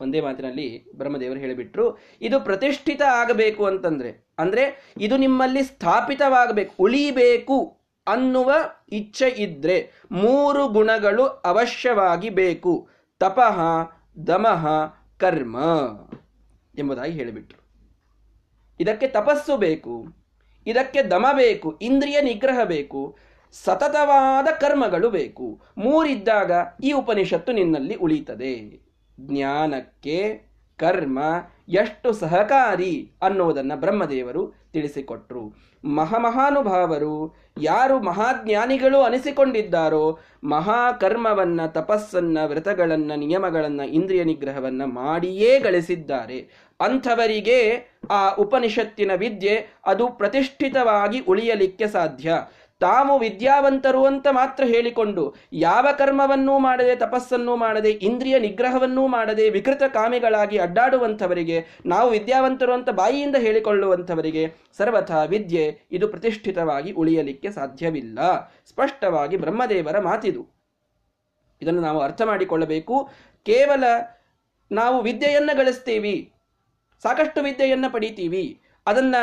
ಒಂದೇ 0.01 0.21
ಮಾತಿನಲ್ಲಿ 0.21 0.93
ಬ್ರಹ್ಮದೇವರು 0.93 1.39
ಹೇಳಿಬಿಟ್ರು, 1.39 1.97
ಇದು 2.21 2.39
ಪ್ರತಿಷ್ಠಿತ 2.39 3.01
ಆಗಬೇಕು 3.11 3.65
ಅಂತಂದ್ರೆ, 3.65 4.27
ಅಂದ್ರೆ 4.39 4.93
ಇದು 4.97 5.17
ನಿಮ್ಮಲ್ಲಿ 5.17 5.63
ಸ್ಥಾಪಿತವಾಗಬೇಕು, 5.63 6.75
ಉಳಿಬೇಕು 6.79 7.77
ಅನ್ನುವ 8.07 8.51
ಇಚ್ಛೆ 8.91 9.29
ಇದ್ರೆ 9.29 9.91
ಮೂರು 10.11 10.67
ಗುಣಗಳು 10.67 11.23
ಅವಶ್ಯವಾಗಿ 11.25 12.29
ಬೇಕು, 12.29 12.87
ತಪಃ, 13.19 13.57
ದಮಃ, 14.27 14.67
ಕರ್ಮ 15.17 15.57
ಎಂಬುದಾಗಿ 16.77 17.11
ಹೇಳಿಬಿಟ್ರು. 17.11 17.61
ಇದಕ್ಕೆ 18.79 19.07
ತಪಸ್ಸು 19.07 19.57
ಬೇಕು, 19.57 20.05
ಇದಕ್ಕೆ 20.67 21.03
ದಮ 21.03 21.25
ಬೇಕು, 21.33 21.79
ಇಂದ್ರಿಯ 21.81 22.21
ನಿಗ್ರಹ 22.21 22.63
ಬೇಕು, 22.63 23.17
ಸತತವಾದ 23.51 24.47
ಕರ್ಮಗಳು 24.59 25.09
ಬೇಕು, 25.09 25.61
ಮೂರಿದ್ದಾಗ 25.77 26.51
ಈ 26.83 26.91
ಉಪನಿಷತ್ತು 26.91 27.51
ನಿನ್ನಲ್ಲಿ 27.51 27.95
ಉಳಿತದೆ 27.95 28.86
ಜ್ಞಾನಕ್ಕೆ 29.19 30.47
ಕರ್ಮ 30.79 31.19
ಎಷ್ಟು 31.69 32.13
ಸಹಕಾರಿ 32.13 33.11
ಅನ್ನೋದನ್ನು 33.21 33.79
ಬ್ರಹ್ಮದೇವರು 33.79 34.53
ತಿಳಿಸಿಕೊಟ್ರು. 34.73 35.53
ಮಹಾಮಹಾನುಭಾವರು 35.85 37.35
ಯಾರು 37.61 38.03
ಮಹಾಜ್ಞಾನಿಗಳು 38.03 39.01
ಅನಿಸಿಕೊಂಡಿದ್ದಾರೋ 39.01 40.19
ಮಹಾಕರ್ಮವನ್ನು, 40.43 41.73
ತಪಸ್ಸನ್ನ, 41.73 42.37
ವ್ರತಗಳನ್ನು, 42.45 43.15
ನಿಯಮಗಳನ್ನು, 43.15 43.83
ಇಂದ್ರಿಯ 43.83 44.23
ನಿಗ್ರಹವನ್ನು 44.23 44.87
ಮಾಡಿಯೇ 44.87 45.59
ಗಳಿಸಿದ್ದಾರೆ. 45.59 46.67
ಅಂಥವರಿಗೆ 46.79 47.89
ಆ 48.09 48.29
ಉಪನಿಷತ್ತಿನ 48.29 49.11
ವಿದ್ಯೆ 49.17 49.67
ಅದು 49.85 50.07
ಪ್ರತಿಷ್ಠಿತವಾಗಿ 50.07 51.19
ಉಳಿಯಲಿಕ್ಕೆ 51.19 51.87
ಸಾಧ್ಯ. 51.87 52.33
ತಾವು 52.79 53.19
ವಿದ್ಯಾವಂತರು 53.19 54.05
ಅಂತ 54.05 54.27
ಮಾತ್ರ 54.31 54.63
ಹೇಳಿಕೊಂಡು 54.63 55.35
ಯಾವ 55.53 55.87
ಕರ್ಮವನ್ನೂ 55.97 56.59
ಮಾಡದೆ, 56.59 56.95
ತಪಸ್ಸನ್ನೂ 56.95 57.55
ಮಾಡದೆ, 57.55 57.91
ಇಂದ್ರಿಯ 57.91 58.39
ನಿಗ್ರಹವನ್ನೂ 58.39 59.07
ಮಾಡದೆ, 59.07 59.49
ವಿಕೃತ 59.49 59.83
ಕಾಮಿಗಳಾಗಿ 59.83 60.57
ಅಡ್ಡಾಡುವಂಥವರಿಗೆ, 60.57 61.65
ನಾವು 61.85 62.09
ವಿದ್ಯಾವಂತರು 62.09 62.73
ಅಂತ 62.73 62.89
ಬಾಯಿಯಿಂದ 62.89 63.35
ಹೇಳಿಕೊಳ್ಳುವಂಥವರಿಗೆ 63.35 64.53
ಸರ್ವಥಾ 64.77 65.23
ವಿದ್ಯೆ 65.23 65.79
ಇದು 65.91 66.07
ಪ್ರತಿಷ್ಠಿತವಾಗಿ 66.07 66.91
ಉಳಿಯಲಿಕ್ಕೆ 66.91 67.51
ಸಾಧ್ಯವಿಲ್ಲ. 67.51 68.19
ಸ್ಪಷ್ಟವಾಗಿ 68.69 69.37
ಬ್ರಹ್ಮದೇವರ 69.37 69.99
ಮಾತಿದು. 69.99 70.47
ಇದನ್ನು 71.61 71.81
ನಾವು 71.81 71.99
ಅರ್ಥ 71.99 72.21
ಮಾಡಿಕೊಳ್ಳಬೇಕು. 72.21 73.09
ಕೇವಲ 73.45 73.83
ನಾವು 74.71 75.01
ವಿದ್ಯೆಯನ್ನು 75.01 75.57
ಗಳಿಸ್ತೀವಿ, 75.57 76.33
ಸಾಕಷ್ಟು 77.03 77.41
ವಿದ್ಯೆಯನ್ನು 77.41 77.93
ಪಡಿತೀವಿ, 77.93 78.61
ಅದನ್ನ 78.85 79.15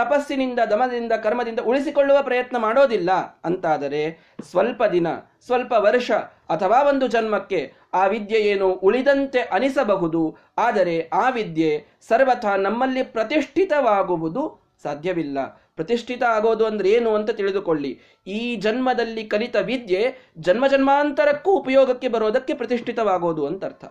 ತಪಸ್ಸಿನಿಂದ, 0.00 0.60
ದಮದಿಂದ, 0.70 1.12
ಕರ್ಮದಿಂದ 1.12 1.60
ಉಳಿಸಿಕೊಳ್ಳುವ 1.60 2.18
ಪ್ರಯತ್ನ 2.22 2.56
ಮಾಡೋದಿಲ್ಲ. 2.56 3.10
ಅಂತಾದರೆ 3.44 4.02
ಸ್ವಲ್ಪ 4.50 4.82
ದಿನ, 4.84 5.06
ಸ್ವಲ್ಪ 5.46 5.72
ವರ್ಷ 5.78 6.10
ಅಥವಾ 6.50 6.88
ಒಂದು 6.88 7.06
ಜನ್ಮಕ್ಕೆ 7.06 7.60
ಆ 7.94 8.06
ವಿದ್ಯೆ 8.06 8.38
ಏನು 8.38 8.68
ಉಳಿದಂತೆ 8.72 9.40
ಅನಿಸಬಹುದು. 9.40 10.22
ಆದರೆ 10.58 11.10
ಆ 11.12 11.30
ವಿದ್ಯೆ 11.30 11.70
ಸರ್ವಥಾ 12.08 12.56
ನಮ್ಮಲ್ಲಿ 12.56 13.02
ಪ್ರತಿಷ್ಠಿತವಾಗುವುದು 13.02 14.42
ಸಾಧ್ಯವಿಲ್ಲ. 14.82 15.38
ಪ್ರತಿಷ್ಠಿತ 15.76 16.22
ಆಗೋದು 16.22 16.66
ಅಂದ್ರೆ 16.66 16.88
ಏನು 16.90 17.14
ಅಂತ 17.14 17.30
ತಿಳಿದುಕೊಳ್ಳಿ. 17.30 17.92
ಈ 18.26 18.56
ಜನ್ಮದಲ್ಲಿ 18.56 19.24
ಕಲಿತ 19.24 19.56
ವಿದ್ಯೆ 19.56 20.02
ಜನ್ಮ 20.38 20.66
ಜನ್ಮಾಂತರಕ್ಕೂ 20.66 21.50
ಉಪಯೋಗಕ್ಕೆ 21.50 22.08
ಬರೋದಕ್ಕೆ 22.08 22.54
ಪ್ರತಿಷ್ಠಿತವಾಗೋದು 22.54 23.46
ಅಂತ 23.46 23.64
ಅರ್ಥ 23.64 23.84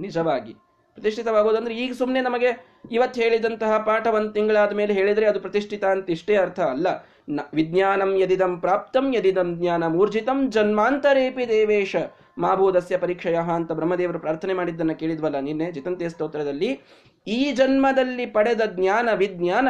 ನಿಜವಾಗಿ. 0.00 0.54
ಪ್ರತಿಷ್ಠಿತವಾಗೋದು 1.00 1.56
ಅಂದ್ರೆ 1.56 1.74
ಈಗ 1.76 1.92
ಸುಮ್ಮನೆ 1.92 2.20
ನಮಗೆ 2.20 2.50
ಇವತ್ತು 2.92 3.20
ಹೇಳಿದಂತಹ 3.20 3.78
ಪಾಠ 3.78 4.06
ಒಂದು 4.06 4.30
ತಿಂಗಳಾದ 4.30 4.72
ಮೇಲೆ 4.72 4.92
ಹೇಳಿದರೆ 4.92 5.26
ಅದು 5.26 5.40
ಪ್ರತಿಷ್ಠಿತ 5.40 5.84
ಅಂತ 5.84 6.10
ಇಷ್ಟೇ 6.10 6.36
ಅರ್ಥ 6.36 6.60
ಅಲ್ಲ. 6.60 7.06
ನ 7.28 7.40
ವಿಜ್ಞಾನಂ 7.54 8.16
ಯದಿದಂ 8.16 8.60
ಪ್ರಾಪ್ತಂ 8.60 9.14
ಯದಿದಂ 9.14 9.58
ಜ್ಞಾನ 9.58 9.86
ಮೂರ್ಜಿತಂ 9.86 10.50
ಜನ್ಮಾಂತರೇಪಿ 10.50 11.48
ದೇವೇಶ 11.48 11.96
ಮಾಭೂದಸ್ಯ 12.38 12.96
ಪರೀಕ್ಷೆಯ 12.96 13.38
ಅಂತ 13.54 13.72
ಬ್ರಹ್ಮದೇವರು 13.72 14.18
ಪ್ರಾರ್ಥನೆ 14.18 14.54
ಮಾಡಿದ್ದನ್ನು 14.54 14.94
ಕೇಳಿದ್ವಲ್ಲ 14.94 15.40
ನಿನ್ನೆ 15.40 15.72
ಜಿತಂತೆ 15.72 16.08
ಸ್ತೋತ್ರದಲ್ಲಿ. 16.08 16.80
ಈ 17.26 17.52
ಜನ್ಮದಲ್ಲಿ 17.52 18.26
ಪಡೆದ 18.26 18.62
ಜ್ಞಾನ 18.66 19.08
ವಿಜ್ಞಾನ 19.12 19.68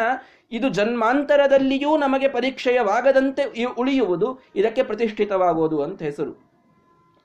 ಇದು 0.53 0.69
ಜನ್ಮಾಂತರದಲ್ಲಿಯೂ 0.69 1.97
ನಮಗೆ 1.97 2.29
ಪರಿಕ್ಷಯವಾಗದಂತೆ 2.29 3.65
ಉಳಿಯುವುದು, 3.65 4.29
ಇದಕ್ಕೆ 4.57 4.83
ಪ್ರತಿಷ್ಠಿತವಾಗುವುದು 4.83 5.83
ಅಂತ 5.83 6.03
ಹೆಸರು. 6.03 6.50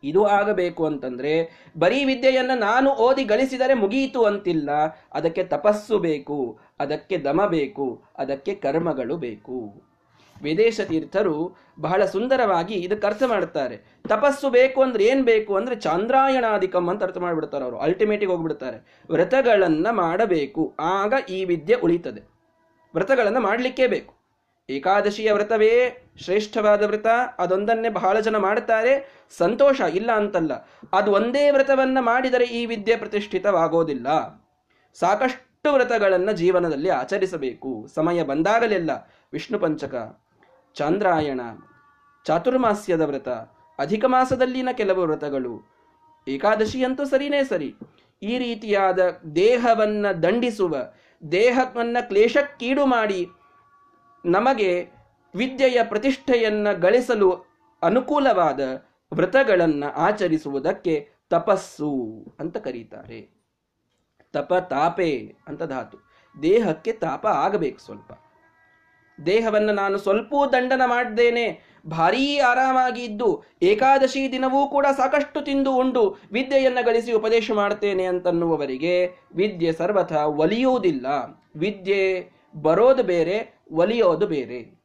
ಇದು 0.06 0.26
ಆಗಬೇಕು 0.26 0.86
ಅಂತಂದ್ರೆ, 0.86 1.64
ಬರೀ 1.80 2.06
ವಿದ್ಯೆಯನ್ನು 2.06 2.60
ನಾನು 2.60 2.92
ಓದಿ 2.92 3.24
ಗಳಿಸಿದರೆ 3.24 3.74
ಮುಗಿಯಿತು 3.74 4.24
ಅಂತಿಲ್ಲ, 4.24 4.70
ಅದಕ್ಕೆ 5.14 5.44
ತಪಸ್ಸು 5.44 6.00
ಬೇಕು, 6.00 6.60
ಅದಕ್ಕೆ 6.80 7.18
ದಮ 7.18 7.46
ಬೇಕು, 7.46 8.04
ಅದಕ್ಕೆ 8.18 8.56
ಕರ್ಮಗಳು 8.56 9.18
ಬೇಕು. 9.18 9.86
ವಿದೇಶ 10.42 10.82
ತೀರ್ಥರು 10.82 11.58
ಬಹಳ 11.80 12.06
ಸುಂದರವಾಗಿ 12.06 12.74
ಇದಕ್ಕೆ 12.74 13.08
ಅರ್ಥ 13.08 13.24
ಮಾಡುತ್ತಾರೆ 13.28 13.78
ತಪಸ್ಸು 14.08 14.50
ಬೇಕು 14.50 14.82
ಅಂದ್ರೆ 14.82 15.06
ಏನ್ 15.06 15.26
ಬೇಕು 15.26 15.56
ಅಂದ್ರೆ 15.56 15.76
ಚಾಂದ್ರಾಯಣಾಧಿಕಂ 15.76 16.90
ಅಂತ 16.90 17.04
ಅರ್ಥ 17.04 17.18
ಮಾಡಿಬಿಡ್ತಾರೆ 17.18 17.64
ಅವರು. 17.64 17.78
ಅಲ್ಟಿಮೇಟಿಗೆ 17.78 18.32
ಹೋಗ್ಬಿಡ್ತಾರೆ. 18.32 19.06
ವ್ರತಗಳನ್ನ 19.10 19.88
ಮಾಡಬೇಕು. 19.92 20.76
ಆಗ 20.80 21.14
ಈ 21.30 21.46
ವಿದ್ಯೆ 21.46 21.76
ಉಳಿತದೆ. 21.76 22.22
ವ್ರತಗಳನ್ನು 22.96 23.40
ಮಾಡಲಿಕ್ಕೇ 23.40 23.88
ಬೇಕು. 23.88 24.15
ಏಕಾದಶಿಯ 24.70 25.32
ವ್ರತವೇ 25.32 25.98
ಶ್ರೇಷ್ಠವಾದ 26.18 26.84
ವ್ರತ, 26.84 27.06
ಅದೊಂದನ್ನೇ 27.38 27.90
ಬಹಳ 27.90 28.20
ಜನ 28.20 28.38
ಮಾಡುತ್ತಾರೆ, 28.38 29.24
ಸಂತೋಷ 29.38 29.82
ಇಲ್ಲ 29.82 30.12
ಅಂತಲ್ಲ. 30.12 30.70
ಅದು 30.94 31.12
ಒಂದೇ 31.12 31.52
ವ್ರತವನ್ನ 31.52 31.98
ಮಾಡಿದರೆ 32.02 32.46
ಈ 32.46 32.66
ವಿದ್ಯೆ 32.66 32.96
ಪ್ರತಿಷ್ಠಿತವಾಗೋದಿಲ್ಲ. 32.96 34.08
ಸಾಕಷ್ಟು 34.94 35.74
ವ್ರತಗಳನ್ನು 35.74 36.32
ಜೀವನದಲ್ಲಿ 36.32 36.90
ಆಚರಿಸಬೇಕು. 36.90 37.88
ಸಮಯ 37.96 38.24
ಬಂದಾಗಲೆಲ್ಲ 38.24 38.92
ವಿಷ್ಣು 39.34 39.60
ಪಂಚಕ, 39.60 40.20
ಚಾಂದ್ರಾಯಣ, 40.76 41.42
ಚಾತುರ್ಮಾಸ್ಯದ 42.26 43.02
ವ್ರತ, 43.02 43.30
ಅಧಿಕ 43.80 44.06
ಮಾಸದಲ್ಲಿನ 44.06 44.70
ಕೆಲವು 44.74 45.02
ವ್ರತಗಳು. 45.02 45.76
ಏಕಾದಶಿಯಂತೂ 46.28 47.06
ಸರಿನೇ 47.06 47.44
ಸರಿ. 47.44 47.76
ಈ 48.24 48.38
ರೀತಿಯಾದ 48.38 49.00
ದೇಹವನ್ನ 49.36 50.12
ದಂಡಿಸುವ, 50.12 50.76
ದೇಹವನ್ನು 51.32 52.08
ಕ್ಲೇಶಕ್ಕೀಡು 52.08 52.86
ಮಾಡಿ 52.86 53.28
ನಮಗೆ 54.26 54.88
ವಿದ್ಯೆಯ 55.36 55.84
ಪ್ರತಿಷ್ಠೆಯನ್ನು 55.84 56.80
ಗಳಿಸಲು 56.80 57.46
ಅನುಕೂಲವಾದ 57.84 58.60
ವ್ರತಗಳನ್ನು 59.14 59.94
ಆಚರಿಸುವುದಕ್ಕೆ 59.94 61.10
ತಪಸ್ಸು 61.30 62.24
ಅಂತ 62.40 62.58
ಕರೀತಾರೆ. 62.58 63.36
ತಪ 64.34 64.54
ತಾಪೆ 64.54 65.36
ಅಂತ 65.48 65.64
ಧಾತು. 65.64 65.98
ದೇಹಕ್ಕೆ 66.42 66.92
ತಾಪ 66.92 67.28
ಆಗಬೇಕು 67.28 67.80
ಸ್ವಲ್ಪ. 67.80 68.12
ದೇಹವನ್ನು 69.26 69.74
ನಾನು 69.74 69.98
ಸ್ವಲ್ಪ 69.98 70.34
ದಂಡನ 70.52 70.82
ಮಾಡ್ದೇನೆ, 70.86 71.62
ಭಾರೀ 71.88 72.40
ಆರಾಮಾಗಿ 72.40 73.04
ಇದ್ದು, 73.04 73.44
ಏಕಾದಶಿ 73.62 74.32
ದಿನವೂ 74.32 74.68
ಕೂಡ 74.68 74.86
ಸಾಕಷ್ಟು 74.98 75.42
ತಿಂದು 75.42 75.76
ಉಂಡು, 75.76 76.18
ವಿದ್ಯೆಯನ್ನು 76.32 76.86
ಗಳಿಸಿ 76.86 77.12
ಉಪದೇಶ 77.14 77.52
ಮಾಡ್ತೇನೆ 77.52 78.06
ಅಂತನ್ನುವವರಿಗೆ 78.06 79.10
ವಿದ್ಯೆ 79.36 79.74
ಸರ್ವಥ 79.74 80.14
ಒಲಿಯುವುದಿಲ್ಲ. 80.14 81.06
ವಿದ್ಯೆ 81.56 82.35
ಬರೋದು 82.62 83.04
ಬೇರೆ, 83.04 83.60
ಒಲಿಯೋದು 83.72 84.28
ಬೇರೆ. 84.28 84.82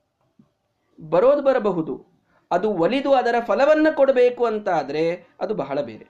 ಬರೋದು 1.11 1.43
ಬರಬಹುದು. 1.43 2.07
ಅದು 2.51 2.73
ಒಲಿದು 2.73 3.13
ಅದರ 3.13 3.35
ಫಲವನ್ನು 3.41 3.97
ಕೊಡಬೇಕು 3.97 4.45
ಅಂತ 4.45 4.69
ಆದರೆ 4.69 5.29
ಅದು 5.41 5.55
ಬಹಳ 5.55 5.81
ಬೇರೆ. 5.81 6.09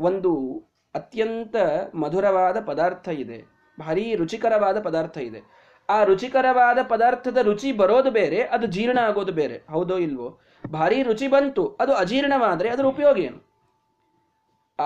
ಒಂದು 0.00 0.62
ಅತ್ಯಂತ 0.94 1.56
ಮಧುರವಾದ 1.94 2.64
ಪದಾರ್ಥ 2.66 3.08
ಇದೆ. 3.08 3.44
ಭಾರಿ 3.80 4.14
ರುಚಿಕರವಾದ 4.14 4.82
ಪದಾರ್ಥ 4.82 5.18
ಇದೆ. 5.18 5.70
ಆ 5.88 6.04
ರುಚಿಕರವಾದ 6.04 6.78
ಪದಾರ್ಥದ 6.88 7.36
ರುಚಿ 7.36 7.72
ಬರೋದು 7.72 8.10
ಬೇರೆ, 8.10 8.42
ಅದು 8.42 8.66
ಜೀರ್ಣ 8.66 8.98
ಆಗೋದು 8.98 9.32
ಬೇರೆ. 9.32 9.62
ಹೌದೋ 9.70 9.98
ಇಲ್ವೋ? 9.98 10.40
ಭಾರಿ 10.70 11.02
ರುಚಿ 11.02 11.28
ಬಂತು, 11.28 11.76
ಅದು 11.80 11.92
ಅಜೀರ್ಣವಾದರೆ 11.92 12.68
ಅದರ 12.68 12.84
ಉಪಯೋಗ 12.84 13.18
ಏನು? 13.18 13.50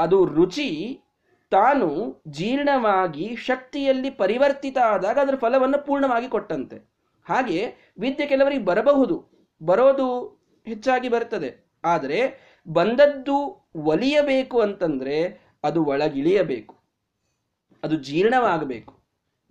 ಅದು 0.00 0.24
ರುಚಿ 0.24 1.00
ತಾನು 1.50 2.22
ಜೀರ್ಣವಾಗಿ 2.28 3.36
ಶಕ್ತಿಯಲ್ಲಿ 3.36 4.10
ಪರಿವರ್ತಿತ 4.10 4.78
ಆದಾಗ 4.78 5.18
ಅದರ 5.18 5.34
ಫಲವನ್ನು 5.36 5.86
ಪೂರ್ಣವಾಗಿ 5.86 6.28
ಕೊಟ್ಟಂತೆ. 6.28 6.76
ಹಾಗೆ 7.28 7.74
ವಿದ್ಯೆ 7.98 8.26
ಕೆಲವರಿಗೆ 8.26 8.64
ಬರಬಹುದು. 8.64 9.28
ಬರೋದು 9.62 10.26
ಹೆಚ್ಚಾಗಿ 10.64 11.08
ಬರ್ತದೆ. 11.08 11.72
ಆದರೆ 11.84 12.40
ಬಂದದ್ದು 12.68 13.68
ಒಲಿಯಬೇಕು 13.76 14.60
ಅಂತಂದ್ರೆ 14.60 15.40
ಅದು 15.64 15.84
ಒಳಗಿಳಿಯಬೇಕು. 15.84 16.76
ಅದು 17.84 17.96
ಜೀರ್ಣವಾಗಬೇಕು. 17.96 19.02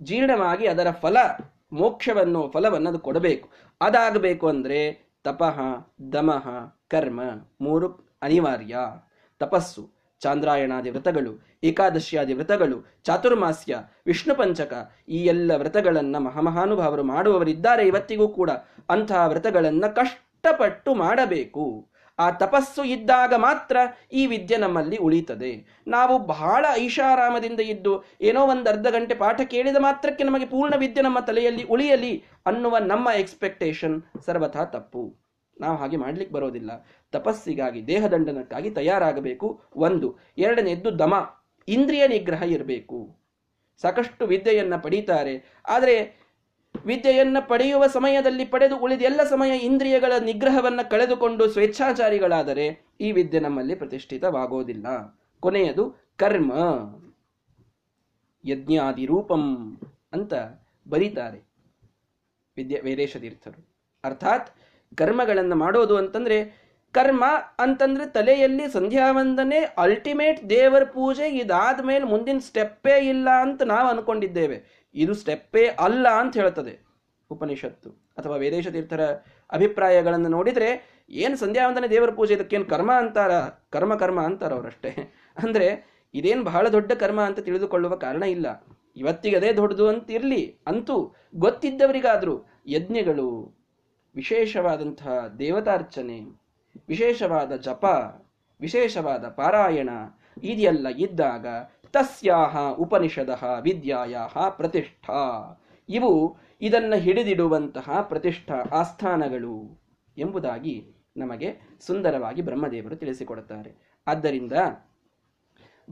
ಜೀರ್ಣವಾಗಿ 0.02 0.68
ಅದರ 0.68 0.92
ಫಲ, 0.92 1.18
ಮೋಕ್ಷವನ್ನು, 1.74 2.52
ಫಲವನ್ನು 2.54 2.90
ಅದು 2.90 3.00
ಕೊಡಬೇಕು. 3.00 3.50
ಅದಾಗಬೇಕು 3.82 4.48
ಅಂದ್ರೆ 4.48 5.14
ತಪಃ, 5.24 5.60
ದಮಃ, 6.14 6.50
ಕರ್ಮ, 6.88 7.22
ಮೂರು 7.62 8.18
ಅನಿವಾರ್ಯ, 8.22 8.78
ತಪಸ್ಸು. 9.40 9.93
ಚಾಂದ್ರಾಯಣಾದಿ 10.24 10.90
ವ್ರತಗಳು, 10.90 11.32
ಏಕಾದಶಿಯಾದಿ 11.64 12.34
ವ್ರತಗಳು, 12.34 12.78
ಚಾತುರ್ಮಾಸ್ಯ 13.04 13.76
ವಿಷ್ಣು 14.06 14.36
ಪಂಚಕ 14.36 14.74
ಈ 15.10 15.20
ಎಲ್ಲ 15.26 15.52
ವ್ರತಗಳನ್ನು 15.58 16.20
ಮಹಾಮಹಾನುಭಾವರು 16.20 17.04
ಮಾಡುವವರಿದ್ದಾರೆ 17.14 17.84
ಇವತ್ತಿಗೂ 17.88 18.28
ಕೂಡ. 18.40 18.52
ಅಂತಹ 18.90 19.24
ವ್ರತಗಳನ್ನು 19.28 19.90
ಕಷ್ಟಪಟ್ಟು 19.96 20.92
ಮಾಡಬೇಕು. 20.96 21.66
ಆ 22.20 22.26
ತಪಸ್ಸು 22.32 22.82
ಇದ್ದಾಗ 22.84 23.34
ಮಾತ್ರ 23.38 23.78
ಈ 24.14 24.24
ವಿದ್ಯೆ 24.26 24.58
ನಮ್ಮಲ್ಲಿ 24.58 24.98
ಉಳಿತದೆ. 25.06 25.52
ನಾವು 25.88 26.16
ಬಹಳ 26.26 26.66
ಐಷಾರಾಮದಿಂದ 26.74 27.62
ಇದ್ದು 27.74 27.94
ಏನೋ 28.22 28.42
ಒಂದು 28.46 28.70
ಅರ್ಧ 28.70 28.88
ಗಂಟೆ 28.88 29.16
ಪಾಠ 29.16 29.42
ಕೇಳಿದ 29.54 29.80
ಮಾತ್ರಕ್ಕೆ 29.80 30.24
ನಮಗೆ 30.24 30.46
ಪೂರ್ಣ 30.46 30.76
ವಿದ್ಯೆ 30.76 31.04
ನಮ್ಮ 31.04 31.20
ತಲೆಯಲ್ಲಿ 31.20 31.64
ಉಳಿಯಲಿ 31.74 32.14
ಅನ್ನುವ 32.46 32.78
ನಮ್ಮ 32.78 33.10
ಎಕ್ಸ್ಪೆಕ್ಟೇಷನ್ 33.18 33.98
ಸರ್ವಥಾ 34.26 34.66
ತಪ್ಪು. 34.76 35.04
ನಾವು 35.62 35.76
ಹಾಗೆ 35.78 35.98
ಮಾಡ್ಲಿಕ್ಕೆ 35.98 36.36
ಬರೋದಿಲ್ಲ. 36.36 36.72
ತಪಸ್ಸಿಗಾಗಿ, 37.14 37.88
ದೇಹದಂಡನಕ್ಕಾಗಿ 37.88 38.70
ತಯಾರಾಗಬೇಕು. 38.70 39.62
ಒಂದು 39.76 40.18
ಎರಡನೆಯದ್ದು 40.38 41.00
ದಮ, 41.00 41.14
ಇಂದ್ರಿಯ 41.68 42.08
ನಿಗ್ರಹ 42.08 42.44
ಇರಬೇಕು. 42.44 43.16
ಸಾಕಷ್ಟು 43.82 44.26
ವಿದ್ಯೆಯನ್ನು 44.26 44.84
ಪಡೀತಾರೆ. 44.84 45.62
ಆದರೆ, 45.70 46.24
ವಿದ್ಯೆಯನ್ನು 46.86 47.48
ಪಡೆಯುವ 47.48 47.88
ಸಮಯದಲ್ಲಿ 47.88 48.46
ಪಡೆದು 48.46 48.78
ಉಳಿದ 48.78 49.02
ಎಲ್ಲ 49.02 49.24
ಸಮಯ 49.24 49.58
ಇಂದ್ರಿಯಗಳ 49.58 50.14
ನಿಗ್ರಹವನ್ನು 50.20 50.90
ಕಳೆದುಕೊಂಡು 50.90 51.48
ಸ್ವೇಚ್ಛಾಚಾರಿಗಳಾದರೆ, 51.48 52.86
ಈ 53.02 53.12
ವಿದ್ಯೆ 53.12 53.40
ನಮ್ಮಲ್ಲಿ 53.40 53.76
ಪ್ರತಿಷ್ಠಿತವಾಗೋದಿಲ್ಲ. 53.76 54.86
ಕೊನೆಯದು, 55.40 55.96
ಕರ್ಮ. 56.18 56.54
ಯಜ್ಞಾದಿ 58.46 59.06
ರೂಪಂ 59.06 59.78
ಅಂತ 60.14 60.34
ಬರೀತಾರೆ 60.90 61.46
ವಿದ್ಯೆ, 62.58 62.80
ವೇದೇಶ 62.80 63.18
ತೀರ್ಥರು. 63.18 63.68
ಅರ್ಥಾತ್, 64.04 64.50
ಕರ್ಮಗಳನ್ನು 64.96 65.56
ಮಾಡೋದು 65.56 65.98
ಅಂತಂದ್ರೆ 65.98 66.63
ಕರ್ಮ 66.94 67.24
ಅಂತಂದ್ರೆ 67.60 68.06
ತಲೆಯಲ್ಲಿ 68.06 68.66
ಸಂಧ್ಯಾ 68.74 69.12
ವಂದನೆ 69.12 69.60
ಅಲ್ಟಿಮೇಟ್ 69.78 70.50
ದೇವರ 70.50 70.84
ಪೂಜೆ, 70.84 71.28
ಇದಾದ 71.30 71.86
ಮೇಲೆ 71.86 72.06
ಮುಂದಿನ 72.06 72.38
ಸ್ಟೆಪ್ಪೇ 72.38 72.96
ಇಲ್ಲ 73.10 73.30
ಅಂತ 73.42 73.62
ನಾವು 73.64 73.88
ಅನ್ಕೊಂಡಿದ್ದೇವೆ. 73.90 74.58
ಇದು 74.96 75.14
ಸ್ಟೆಪ್ಪೇ 75.14 75.64
ಅಲ್ಲ 75.80 76.08
ಅಂತ 76.08 76.38
ಹೇಳ್ತದೆ 76.38 76.74
ಉಪನಿಷತ್ತು 77.32 77.90
ಅಥವಾ 78.18 78.36
ವೇದೇಶ 78.36 78.68
ತೀರ್ಥರ 78.68 79.04
ಅಭಿಪ್ರಾಯಗಳನ್ನು 79.52 80.30
ನೋಡಿದ್ರೆ, 80.30 80.70
ಏನು 81.10 81.36
ಸಂಧ್ಯಾವಂದನೆ, 81.36 81.88
ದೇವರ 81.88 82.12
ಪೂಜೆ, 82.12 82.34
ಇದಕ್ಕೇನು 82.34 82.66
ಕರ್ಮ 82.66 82.92
ಅಂತಾರ? 82.94 83.32
ಕರ್ಮ 83.70 83.96
ಕರ್ಮ 83.96 84.20
ಅಂತಾರ 84.22 84.54
ಅವರಷ್ಟೇ 84.54 84.92
ಅಂದ್ರೆ 85.44 85.68
ಇದೇನು 86.14 86.44
ಬಹಳ 86.44 86.68
ದೊಡ್ಡ 86.68 86.92
ಕರ್ಮ 86.92 87.22
ಅಂತ 87.22 87.40
ತಿಳಿದುಕೊಳ್ಳುವ 87.40 87.96
ಕಾರಣ 87.96 88.24
ಇಲ್ಲ. 88.24 88.48
ಇವತ್ತಿಗೆ 88.96 89.36
ಅದೇ 89.36 89.52
ದೊಡ್ಡದು 89.54 89.88
ಅಂತ 89.88 90.12
ಇರಲಿ 90.12 90.42
ಅಂತೂ 90.68 90.96
ಗೊತ್ತಿದ್ದವರಿಗಾದರೂ 91.36 92.36
ಯಜ್ಞಗಳು, 92.68 93.28
ವಿಶೇಷವಾದಂತಹ 94.16 95.14
ದೇವತಾರ್ಚನೆ 95.40 96.43
ವಿಶೇಷವಾದ 96.88 97.56
ಜಪ, 97.56 97.86
ವಿಶೇಷವಾದ 98.62 99.28
ಪಾರಾಯಣ 99.28 99.90
ಇದೆಲ್ಲ 100.44 100.88
ಇದ್ದಾಗ 100.88 101.48
ತಸ್ಯಾಹ 101.92 102.58
ಉಪನಿಷದ 102.72 103.40
ವಿದ್ಯಾಯ 103.62 104.18
ಪ್ರತಿಷ್ಠಾ. 104.50 105.20
ಇವು 105.90 106.38
ಇದನ್ನು 106.62 106.96
ಹಿಡಿದಿಡುವಂತಹ 106.96 108.02
ಪ್ರತಿಷ್ಠಾ 108.02 108.56
ಆಸ್ಥಾನಗಳು 108.72 109.82
ಎಂಬುದಾಗಿ 110.18 110.94
ನಮಗೆ 111.18 111.62
ಸುಂದರವಾಗಿ 111.80 112.42
ಬ್ರಹ್ಮದೇವರು 112.42 112.96
ತಿಳಿಸಿಕೊಡುತ್ತಾರೆ. 112.96 113.94
ಆದ್ದರಿಂದ 114.08 114.54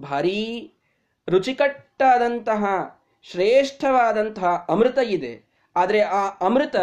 ಭಾರೀ 0.01 0.73
ರುಚಿಕಟ್ಟಾದಂತಹ, 1.29 2.65
ಶ್ರೇಷ್ಠವಾದಂತಹ 3.21 4.65
ಅಮೃತ 4.69 4.97
ಇದೆ. 4.97 5.43
ಆದರೆ 5.75 6.01
ಆ 6.01 6.29
ಅಮೃತ 6.41 6.75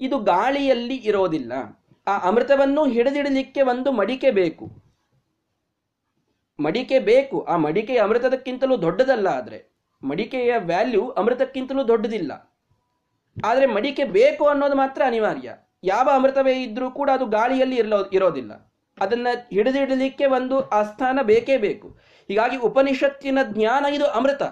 ಇದು 0.00 0.18
ಗಾಳಿಯಲ್ಲಿ 0.18 0.96
ಇರೋದಿಲ್ಲ. 0.96 1.52
ಆ 2.06 2.18
ಅಮೃತವನ್ನು 2.18 2.86
ಹಿಡಿದಿಡಲಿಕ್ಕೆ 2.86 3.62
ಒಂದು 3.62 3.92
ಮಡಿಕೆ 3.92 4.30
ಬೇಕು. 4.30 4.70
ಮಡಿಕೆ 6.60 6.98
ಬೇಕು. 6.98 7.40
ಆ 7.40 7.56
ಮಡಿಕೆ 7.56 7.96
ಅಮೃತದಕ್ಕಿಂತಲೂ 7.96 8.82
ದೊಡ್ಡದಲ್ಲ 8.82 9.26
ಆದರೆ. 9.26 9.74
ಮಡಿಕೆಯ 10.04 10.54
ವ್ಯಾಲ್ಯೂ 10.58 11.10
ಅಮೃತಕ್ಕಿಂತಲೂ 11.10 11.88
ದೊಡ್ಡದಿಲ್ಲ. 11.88 12.54
ಆದರೆ 13.44 13.66
ಮಡಿಕೆ 13.66 14.04
ಬೇಕು 14.04 14.46
ಅನ್ನೋದು 14.46 14.74
ಮಾತ್ರ 14.74 15.02
ಅನಿವಾರ್ಯ. 15.06 15.54
ಯಾವ 15.84 16.10
ಅಮೃತವೇ 16.14 16.62
ಇದ್ರೂ 16.62 16.90
ಕೂಡ 16.90 17.10
ಅದು 17.10 17.26
ಗಾಳಿಯಲ್ಲಿ 17.26 17.76
ಇರಲೋ, 17.76 18.10
ಇರೋದಿಲ್ಲ. 18.12 18.74
ಅದನ್ನ 19.00 19.26
ಹಿಡಿದಿಡಲಿಕ್ಕೆ 19.50 20.26
ಒಂದು 20.26 20.68
ಆಸ್ಥಾನ 20.68 21.18
ಬೇಕೇ 21.22 21.56
ಬೇಕು. 21.56 21.88
ಹೀಗಾಗಿ 22.28 22.56
ಉಪನಿಷತ್ತಿನ 22.56 23.38
ಜ್ಞಾನ 23.42 23.86
ಇದು 23.94 24.06
ಅಮೃತ. 24.06 24.42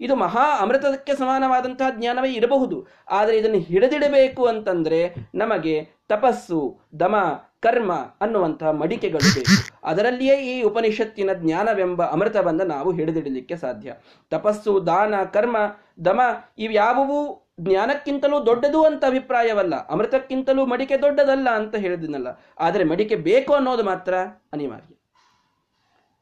ಇದು 0.00 0.16
ಮಹಾ 0.16 0.58
ಅಮೃತಕ್ಕೆ 0.60 1.14
ಸಮಾನವಾದಂತಹ 1.14 1.86
ಜ್ಞಾನವೇ 1.90 2.32
ಇರಬಹುದು. 2.32 2.86
ಆದರೆ 3.10 3.38
ಇದನ್ನು 3.38 3.58
ಹಿಡಿದಿಡಬೇಕು 3.58 4.46
ಅಂತಂದ್ರೆ 4.46 5.14
ನಮಗೆ 5.34 5.88
ತಪಸ್ಸು, 6.08 6.80
ದಮ, 7.00 7.16
ಕರ್ಮ 7.60 7.92
ಅನ್ನುವಂತಹ 7.92 8.70
ಮಡಿಕೆಗಳು 8.70 9.34
ಬೇಕು. 9.34 9.78
ಅದರಲ್ಲಿಯೇ 9.84 10.36
ಈ 10.36 10.62
ಉಪನಿಷತ್ತಿನ 10.62 11.30
ಜ್ಞಾನವೆಂಬ 11.32 12.02
ಅಮೃತವನ್ನು 12.02 12.64
ನಾವು 12.64 12.92
ಹಿಡಿದಿಡಲಿಕ್ಕೆ 12.92 13.56
ಸಾಧ್ಯ. 13.56 13.94
ತಪಸ್ಸು, 14.30 14.86
ದಾನ, 14.86 15.14
ಕರ್ಮ, 15.24 15.56
ದಮ 16.04 16.20
ಇವ್ಯಾವುವು 16.58 17.50
ಜ್ಞಾನಕ್ಕಿಂತಲೂ 17.60 18.46
ದೊಡ್ಡದು 18.46 18.84
ಅಂತ 18.84 19.04
ಅಭಿಪ್ರಾಯವಲ್ಲ. 19.04 19.88
ಅಮೃತಕ್ಕಿಂತಲೂ 19.88 20.66
ಮಡಿಕೆ 20.66 20.96
ದೊಡ್ಡದಲ್ಲ 20.96 21.48
ಅಂತ 21.50 21.74
ಹೇಳಿದಿನಲ್ಲ. 21.74 22.40
ಆದರೆ 22.60 22.84
ಮಡಿಕೆ 22.84 23.16
ಬೇಕು 23.16 23.54
ಅನ್ನೋದು 23.54 23.84
ಮಾತ್ರ 23.84 24.14
ಅನಿವಾರ್ಯ. 24.52 24.94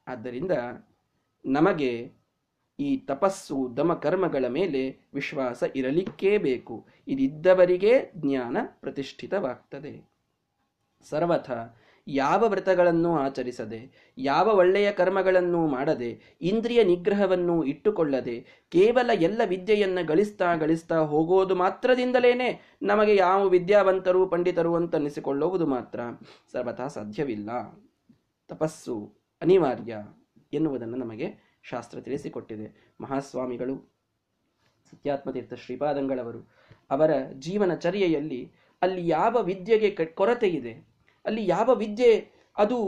ಆದ್ದರಿಂದ 0.09 0.51
ನಮಗೆ 1.45 2.18
ಈ 2.81 2.97
ತಪಸ್ಸು 2.97 3.77
ದಮ 3.77 3.95
ಕರ್ಮಗಳ 3.95 4.45
ಮೇಲೆ 4.49 4.99
ವಿಶ್ವಾಸ 5.15 5.63
ಇರಲಿಕ್ಕೇ 5.77 6.39
ಬೇಕು. 6.39 6.87
ಇದಿದ್ದವರಿಗೆ 7.09 8.13
ಜ್ಞಾನ 8.17 8.57
ಪ್ರತಿಷ್ಠಿತವಾಗ್ತದೆ. 8.65 10.09
ಸರ್ವಥ, 11.11 11.51
ಯಾವ 12.07 12.49
ವ್ರತಗಳನ್ನು 12.49 13.19
ಆಚರಿಸದೆ, 13.19 14.13
ಯಾವ 14.19 14.57
ಒಳ್ಳೆಯ 14.57 14.93
ಕರ್ಮಗಳನ್ನು 14.93 15.67
ಮಾಡದೆ, 15.67 16.37
ಇಂದ್ರಿಯ 16.41 16.85
ನಿಗ್ರಹವನ್ನು 16.85 17.65
ಇಟ್ಟುಕೊಳ್ಳದೆ, 17.65 18.67
ಕೇವಲ 18.71 19.11
ಎಲ್ಲ 19.15 19.43
ವಿದ್ಯೆಯನ್ನು 19.45 20.07
ಗಳಿಸ್ತಾ 20.07 20.55
ಗಳಿಸ್ತಾ 20.55 20.97
ಹೋಗೋದು 20.97 21.55
ಮಾತ್ರದಿಂದಲೇನೆ 21.55 22.79
ನಮಗೆ 22.83 23.17
ಯಾವ 23.17 23.47
ವಿದ್ಯಾವಂತರು 23.49 24.27
ಪಂಡಿತರು 24.27 24.75
ಅಂತ 24.75 24.97
ಅನಿಸಿಕೊಳ್ಳುವುದು 24.97 25.67
ಮಾತ್ರ. 25.67 26.01
ಸರ್ವಥಾ 26.53 26.87
ಸಾಧ್ಯವಿಲ್ಲ. 26.87 27.51
ತಪಸ್ಸು 28.49 29.13
ಅನಿವಾರ್ಯ 29.43 29.97
ಎನ್ನುವುದನ್ನು 30.53 30.97
ನಮಗೆ 30.97 31.48
ಶಾಸ್ತ್ರ 31.71 32.01
ತಿಳಿಸಿಕೊಟ್ಟಿದೆ. 32.01 32.67
ಮಹಾಸ್ವಾಮಿಗಳು, 33.01 33.77
ಸತ್ಯಾತ್ಮತೀರ್ಥ 34.91 35.55
ಶ್ರೀಪಾದಂಗಳವರು, 35.55 36.41
ಅವರ 36.91 37.11
ಜೀವನ 37.39 37.75
ಚರ್ಯೆಯಲ್ಲಿ 37.75 38.53
ಅಲ್ಲಿ 38.83 39.09
ಯಾವ 39.09 39.37
ವಿದ್ಯೆಗೆ 39.43 39.91
ಕೊರತೆ 40.07 40.49
ಇದೆ? 40.49 40.73
ಅಲ್ಲಿ 41.25 41.47
ಯಾವ 41.47 41.75
ವಿದ್ಯೆ 41.75 42.31
ಅದು 42.57 42.79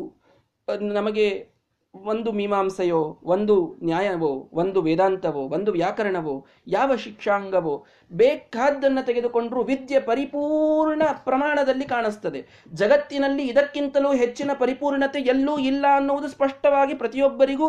ನಮಗೆ 0.81 1.51
ಒಂದು 1.95 2.33
ಮೀಮಾಂಸೆಯೋ, 2.33 3.19
ಒಂದು 3.23 3.77
ನ್ಯಾಯವೋ, 3.83 4.49
ಒಂದು 4.53 4.83
ವೇದಾಂತವೋ, 4.83 5.41
ಒಂದು 5.41 5.73
ವ್ಯಾಕರಣವೋ, 5.73 6.47
ಯಾವ 6.67 6.97
ಶಿಕ್ಷಾಂಗವೋ, 6.97 7.87
ಬೇಕಾದ್ದನ್ನು 8.13 9.07
ತೆಗೆದುಕೊಂಡರೂ 9.07 9.63
ವಿದ್ಯೆ 9.63 10.01
ಪರಿಪೂರ್ಣ 10.01 11.03
ಪ್ರಮಾಣದಲ್ಲಿ 11.25 11.85
ಕಾಣಿಸ್ತದೆ. 11.85 12.47
ಜಗತ್ತಿನಲ್ಲಿ 12.73 13.47
ಇದಕ್ಕಿಂತಲೂ 13.47 14.13
ಹೆಚ್ಚಿನ 14.15 14.51
ಪರಿಪೂರ್ಣತೆ 14.59 15.21
ಎಲ್ಲೂ 15.21 15.59
ಇಲ್ಲ 15.59 15.87
ಅನ್ನುವುದು 15.97 16.29
ಸ್ಪಷ್ಟವಾಗಿ 16.29 16.95
ಪ್ರತಿಯೊಬ್ಬರಿಗೂ 16.95 17.69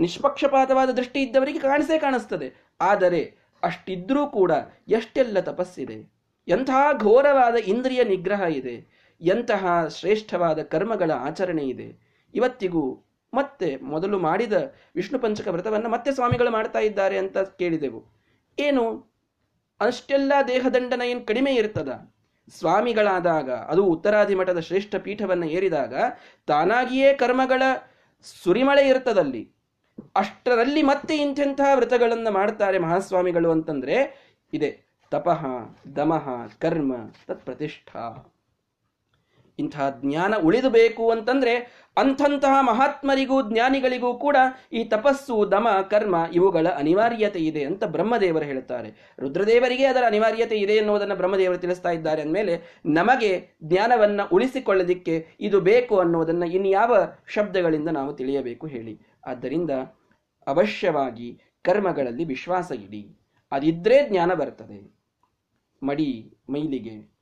ನಿಷ್ಪಕ್ಷಪಾತವಾದ 0.00 0.90
ದೃಷ್ಟಿ 0.90 1.22
ಇದ್ದವರಿಗೆ 1.22 1.58
ಕಾಣಿಸೇ 1.58 1.98
ಕಾಣಿಸ್ತದೆ. 1.98 2.52
ಆದರೆ 2.80 3.36
ಅಷ್ಟಿದ್ರೂ 3.62 4.26
ಕೂಡ 4.26 4.52
ಎಷ್ಟೆಲ್ಲ 4.88 5.40
ತಪಸ್ಸಿದೆ. 5.40 6.12
ಎಂತಹ 6.48 6.86
ಘೋರವಾದ 6.98 7.54
ಇಂದ್ರಿಯ 7.54 8.04
ನಿಗ್ರಹ 8.04 8.40
ಇದೆ. 8.40 9.04
ಎಂತಹ 9.20 9.86
ಶ್ರೇಷ್ಠವಾದ 9.86 10.62
ಕರ್ಮಗಳ 10.62 11.10
ಆಚರಣೆ 11.10 11.62
ಇದೆ. 11.62 12.18
ಇವತ್ತಿಗೂ 12.34 13.04
ಮತ್ತೆ 13.34 13.76
ಮೊದಲು 13.76 14.18
ಮಾಡಿದ 14.18 14.74
ವಿಷ್ಣು 14.94 15.18
ಪಂಚಕ 15.18 15.48
ವ್ರತವನ್ನು 15.48 15.88
ಮತ್ತೆ 15.88 16.12
ಸ್ವಾಮಿಗಳು 16.12 16.50
ಮಾಡ್ತಾ 16.50 16.78
ಇದ್ದಾರೆ 16.78 17.18
ಅಂತ 17.18 17.38
ಕೇಳಿದೆವು. 17.38 18.04
ಏನು? 18.58 19.14
ಅಷ್ಟೆಲ್ಲ 19.80 20.32
ದೇಹದಂಡನ 20.48 21.02
ಏನು 21.02 21.26
ಕಡಿಮೆ 21.26 21.54
ಇರ್ತದ? 21.54 22.12
ಸ್ವಾಮಿಗಳಾದಾಗ, 22.58 23.50
ಅದು 23.50 23.84
ಉತ್ತರಾದಿ 23.84 24.34
ಮಠದ 24.34 24.58
ಶ್ರೇಷ್ಠ 24.58 24.96
ಪೀಠವನ್ನು 24.96 25.46
ಏರಿದಾಗ 25.46 25.94
ತಾನಾಗಿಯೇ 26.46 27.12
ಕರ್ಮಗಳ 27.12 27.62
ಸುರಿಮಳೆ 28.22 28.88
ಇರ್ತದಲ್ಲಿ. 28.88 29.53
ಅಷ್ಟರಲ್ಲಿ 30.16 30.82
ಮತ್ತೆ 30.82 31.16
ಇಂಥೆಂಥ 31.16 31.60
ವ್ರತಗಳನ್ನು 31.74 32.30
ಮಾಡ್ತಾರೆ 32.30 32.78
ಮಹಾಸ್ವಾಮಿಗಳು 32.78 33.50
ಅಂತಂದ್ರೆ 33.50 33.96
ಇದೆ 34.52 34.70
ತಪಃ, 35.10 35.42
ದಮಃ, 35.96 36.28
ಕರ್ಮ 36.58 36.92
ತತ್ 37.26 37.44
ಪ್ರತಿಷ್ಠಾ 37.44 38.30
ಇಂಥ 39.58 39.76
ಜ್ಞಾನ 40.00 40.34
ಉಳಿದು 40.36 40.70
ಬೇಕು 40.70 41.10
ಅಂತಂದ್ರೆ 41.10 41.84
ಅಂಥಂತಹ 41.96 42.54
ಮಹಾತ್ಮರಿಗೂ, 42.60 43.50
ಜ್ಞಾನಿಗಳಿಗೂ 43.50 44.14
ಕೂಡ 44.14 44.36
ಈ 44.72 44.84
ತಪಸ್ಸು, 44.84 45.50
ದಮ, 45.50 45.68
ಕರ್ಮ 45.90 46.16
ಇವುಗಳ 46.32 46.66
ಅನಿವಾರ್ಯತೆ 46.68 47.38
ಇದೆ 47.38 47.64
ಅಂತ 47.64 47.84
ಬ್ರಹ್ಮದೇವರು 47.84 48.44
ಹೇಳುತ್ತಾರೆ 48.44 49.14
ರುದ್ರದೇವರಿಗೆ 49.18 49.84
ಅದರ 49.84 50.04
ಅನಿವಾರ್ಯತೆ 50.06 50.56
ಇದೆ 50.56 50.72
ಎನ್ನುವುದನ್ನು 50.72 51.16
ಬ್ರಹ್ಮದೇವರು 51.16 51.58
ತಿಳಿಸ್ತಾ 51.58 51.90
ಇದ್ದಾರೆ 51.90 52.22
ಅಂದಮೇಲೆ 52.22 52.80
ನಮಗೆ 52.86 53.50
ಜ್ಞಾನವನ್ನ 53.64 54.20
ಉಳಿಸಿಕೊಳ್ಳದಿಕ್ಕೆ 54.32 55.26
ಇದು 55.40 55.60
ಬೇಕು 55.60 55.98
ಅನ್ನುವುದನ್ನು 55.98 56.46
ಇನ್ಯಾವ 56.46 56.96
ಶಬ್ದಗಳಿಂದ 57.26 57.88
ನಾವು 57.88 58.14
ತಿಳಿಯಬೇಕು 58.14 58.66
ಹೇಳಿ. 58.66 59.00
ಆದ್ದರಿಂದ 59.26 59.70
ಅವಶ್ಯವಾಗಿ 60.46 61.40
ಕರ್ಮಗಳಲ್ಲಿ 61.62 62.24
ವಿಶ್ವಾಸ 62.24 62.70
ಇಡಿ. 62.70 63.16
ಅದಿದ್ರೆ 63.52 64.08
ಜ್ಞಾನ 64.08 64.34
ಬರ್ತದೆ 64.34 64.94
ಮಡಿ 65.82 66.38
ಮೈಲಿಗೆ 66.50 67.14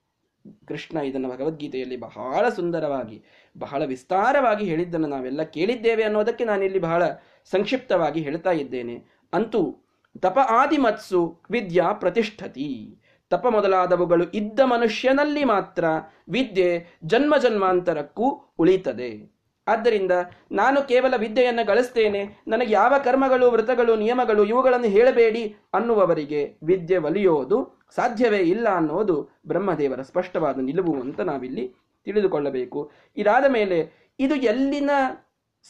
ಕೃಷ್ಣ 0.68 0.98
ಇದನ್ನು 0.98 1.28
ಭಗವದ್ಗೀತೆಯಲ್ಲಿ 1.28 1.96
ಬಹಳ 1.96 2.48
ಸುಂದರವಾಗಿ, 2.48 3.24
ಬಹಳ 3.58 3.84
ವಿಸ್ತಾರವಾಗಿ 3.84 4.64
ಹೇಳಿದ್ದನ್ನು 4.64 5.08
ನಾವೆಲ್ಲ 5.08 5.42
ಕೇಳಿದ್ದೇವೆ 5.42 6.02
ಅನ್ನೋದಕ್ಕೆ 6.02 6.44
ನಾನಿಲ್ಲಿ 6.44 6.78
ಬಹಳ 6.78 7.08
ಸಂಕ್ಷಿಪ್ತವಾಗಿ 7.44 8.20
ಹೇಳ್ತಾ 8.20 8.50
ಇದ್ದೇನೆ. 8.50 9.04
ಅಂತೂ 9.32 9.76
ತಪ 10.18 10.38
ಆದಿಮತ್ಸು 10.48 11.40
ವಿದ್ಯಾ 11.50 11.92
ಪ್ರತಿಷ್ಠತಿ. 11.92 12.98
ತಪ 13.30 13.46
ಮೊದಲಾದವುಗಳು 13.46 14.24
ಇದ್ದ 14.30 14.60
ಮನುಷ್ಯನಲ್ಲಿ 14.60 15.44
ಮಾತ್ರ 15.44 15.84
ವಿದ್ಯೆ 16.28 16.86
ಜನ್ಮ 17.04 17.36
ಜನ್ಮಾಂತರಕ್ಕೂ 17.36 18.54
ಉಳಿತದೆ. 18.58 19.32
ಆದ್ದರಿಂದ 19.66 20.12
ನಾನು 20.53 20.83
ಕೇವಲ 20.83 21.14
ವಿದ್ಯೆಯನ್ನು 21.16 21.66
ಗಳಿಸ್ತೇನೆ, 21.66 22.44
ನನಗೆ 22.48 22.72
ಯಾವ 22.72 22.94
ಕರ್ಮಗಳು, 23.05 23.51
ವ್ರತಗಳು, 23.51 23.96
ನಿಯಮಗಳು 23.96 24.44
ಇವುಗಳನ್ನು 24.44 24.87
ಹೇಳಬೇಡಿ 24.87 25.57
ಅನ್ನುವವರಿಗೆ 25.75 26.59
ವಿದ್ಯೆ 26.62 26.96
ಒಲಿಯೋದು 26.96 27.83
ಸಾಧ್ಯವೇ 27.96 28.38
ಇಲ್ಲ 28.38 28.68
ಅನ್ನೋದು 28.68 29.40
ಬ್ರಹ್ಮದೇವರ 29.46 30.03
ಸ್ಪಷ್ಟವಾದ 30.03 30.59
ನಿಲುವು 30.59 31.01
ಅಂತ 31.01 31.20
ನಾವಿಲ್ಲಿ 31.20 31.75
ತಿಳಿದುಕೊಳ್ಳಬೇಕು. 32.05 32.90
ಇದಾದ 33.16 33.44
ಮೇಲೆ 33.48 33.79
ಇದು 34.18 34.35
ಎಲ್ಲಿನ 34.35 34.90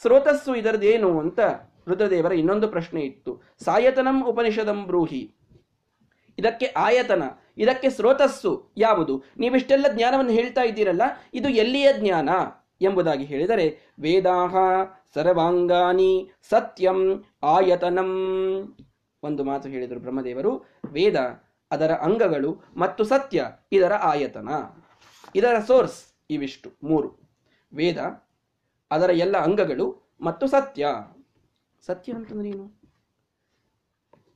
ಸ್ರೋತಸ್ಸು 0.02 0.54
ಇದರದೇನು 0.54 1.20
ಅಂತ 1.20 1.40
ರುದ್ರದೇವರ 1.88 2.32
ಇನ್ನೊಂದು 2.32 2.68
ಪ್ರಶ್ನೆ 2.68 3.00
ಇತ್ತು. 3.00 3.42
ಸಾಯತನಂ 3.64 4.24
ಉಪನಿಷದಂ 4.24 4.86
ಬ್ರೂಹಿ. 4.86 5.34
ಇದಕ್ಕೆ 6.38 6.66
ಆಯತನ, 6.66 7.22
ಇದಕ್ಕೆ 7.58 7.90
ಸ್ರೋತಸ್ಸು 7.90 8.72
ಯಾವುದು? 8.76 9.24
ನೀವಿಷ್ಟೆಲ್ಲ 9.38 9.86
ಜ್ಞಾನವನ್ನು 9.92 10.30
ಹೇಳ್ತಾ 10.30 10.62
ಇದ್ದೀರಲ್ಲ, 10.62 11.02
ಇದು 11.34 11.48
ಎಲ್ಲಿಯ 11.48 11.88
ಜ್ಞಾನ? 11.92 12.28
ಎಂಬುದಾಗಿ 12.84 13.24
ಹೇಳಿದರೆ, 13.24 13.78
ವೇದಾಹ 14.00 14.54
ಸರ್ವಾಂಗಾನಿ 15.14 16.30
ಸತ್ಯಂ 16.48 17.24
ಆಯತನಂ. 17.42 18.76
ಒಂದು 19.22 19.44
ಮಾತು 19.44 19.68
ಹೇಳಿದರು 19.68 20.00
ಬ್ರಹ್ಮದೇವರು, 20.00 20.64
ವೇದ 20.92 21.16
ಅದರ 21.70 21.90
ಅಂಗಗಳು 21.90 22.62
ಮತ್ತು 22.76 23.04
ಸತ್ಯ 23.04 23.46
ಇದರ 23.72 23.92
ಆಯತನ. 23.92 24.48
ಇದರ 25.34 25.60
ಸೋರ್ಸ್ 25.66 26.04
ಇವಿಷ್ಟು, 26.30 26.70
ಮೂರು. 26.82 27.20
ವೇದ 27.74 27.98
ಅದರ 28.90 29.10
ಎಲ್ಲ 29.10 29.36
ಅಂಗಗಳು 29.36 30.02
ಮತ್ತು 30.20 30.46
ಸತ್ಯ. 30.46 30.86
ಸತ್ಯ 31.86 32.12
ಅಂತಂದ್ರೆ 32.12 32.48
ಏನು? 32.48 32.82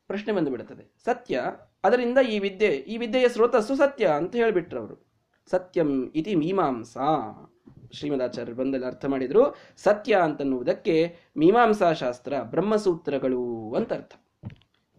ಪ್ರಶ್ನೆ 0.06 0.35
ಬಂದು 0.35 0.50
ಬಿಡುತ್ತದೆ. 0.50 0.94
ಸತ್ಯ 1.04 1.44
ಅದರಿಂದ 1.85 2.18
ಈ 2.18 2.38
ವಿದ್ಯೆ, 2.38 2.68
ಈ 2.68 2.96
ವಿದ್ಯೆಯ 2.96 3.28
ಸ್ರೋತಸ್ಸು 3.28 3.76
ಸತ್ಯ 3.76 4.06
ಅಂತ 4.06 4.37
ಹೇಳಿಬಿಟ್ರು 4.37 4.80
ಅವರು. 4.80 5.06
ಸತ್ಯಂ 5.50 6.12
ಇತಿ 6.14 6.35
ಮೀಮಾಂಸಾ. 6.35 7.06
ಶ್ರೀಮದಾಚಾರ್ಯರು 7.92 8.57
ಬಂದಲ್ಲಿ 8.57 8.87
ಅರ್ಥ 8.87 9.05
ಮಾಡಿದ್ರು, 9.05 9.57
ಸತ್ಯ 9.77 10.16
ಅಂತನ್ನುವುದಕ್ಕೆ 10.16 11.16
ಮೀಮಾಂಸಾ 11.37 11.92
ಶಾಸ್ತ್ರ 11.92 12.33
ಬ್ರಹ್ಮಸೂತ್ರಗಳು 12.42 13.75
ಅಂತ 13.75 13.92
ಅರ್ಥ. 13.92 14.12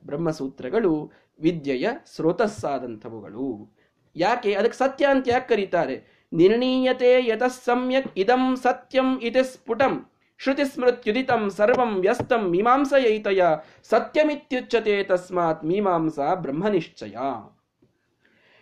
ಬ್ರಹ್ಮಸೂತ್ರಗಳು 0.05 1.11
ವಿದ್ಯೆಯ 1.39 1.89
ಸ್ರೋತಸ್ಸಾದಂಥವುಗಳು. 2.15 3.77
ಯಾಕೆ? 4.15 4.53
ಅದಕ್ಕೆ 4.53 4.77
ಸತ್ಯ 4.77 5.05
ಅಂತ 5.05 5.27
ಯಾಕೆ 5.29 5.49
ಕರೀತಾರೆ? 5.49 6.27
ನಿರ್ಣೀಯತೆ 6.33 7.27
ಯತಃ 7.27 7.47
ಸಮ್ಯಕ್ 7.47 8.07
ಇದಂ 8.17 8.55
ಸತ್ಯಂ 8.55 9.19
ಇತಿ 9.19 9.43
ಸ್ಫುಟಂ 9.43 10.11
ಶ್ರುತಿ 10.37 10.65
ಸ್ಮೃತ್ಯುದಿತಂ 10.65 11.49
ಸರ್ವಂ 11.49 12.01
ವ್ಯಸ್ತಂ 12.01 12.49
ಮೀಮಾಂಸಯೈತಯ, 12.49 13.43
ಸತ್ಯಮಿತ್ಯುಚ್ಯತೆ 13.83 15.03
ತಸ್ಮಾತ್ 15.03 15.65
ಮೀಮಾಂಸಾ 15.65 16.33
ಬ್ರಹ್ಮನಿಶ್ಚಯ. 16.33 17.15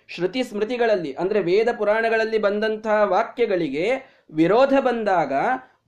ಶ್ರುತಿ 0.08 0.44
ಸ್ಮೃತಿಗಳಲ್ಲಿ 0.44 1.14
ಅಂದ್ರೆ 1.14 1.40
ವೇದ 1.40 1.68
ಪುರಾಣಗಳಲ್ಲಿ 1.78 2.38
ಬಂದಂತಹ 2.38 3.02
ವಾಕ್ಯಗಳಿಗೆ 3.04 4.15
ವಿರೋಧ 4.30 4.74
ಬಂದಾಗ 4.80 5.34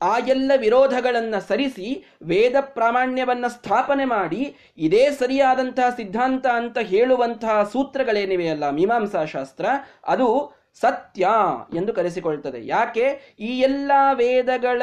ಆ 0.02 0.18
ಎಲ್ಲ 0.18 0.52
ವಿರೋಧಗಳನ್ನು 0.58 1.48
ಸರಿಸಿ 1.48 2.06
ವೇದ 2.24 2.56
ಪ್ರಾಮಾಣ್ಯವನ್ನು 2.62 3.50
ಸ್ಥಾಪನೆ 3.50 4.06
ಮಾಡಿ 4.06 4.56
ಇದೇ 4.78 5.10
ಸರಿಯಾದಂತಹ 5.12 5.90
ಸಿದ್ಧಾಂತ 5.90 6.48
ಅಂತ 6.48 6.78
ಹೇಳುವಂತಹ 6.78 7.64
ಸೂತ್ರಗಳೇನಿವೆಯಲ್ಲ 7.64 8.70
ಮೀಮಾಂಸಾ 8.70 9.26
ಶಾಸ್ತ್ರ, 9.26 9.66
ಅದು 10.06 10.54
ಸತ್ಯ 10.82 11.28
ಎಂದು 11.76 11.94
ಕರೆಸಿಕೊಳ್ತದೆ. 11.94 12.68
ಯಾಕೆ? 12.68 13.36
ಈ 13.40 13.60
ಎಲ್ಲ 13.60 13.92
ವೇದಗಳ 14.14 14.82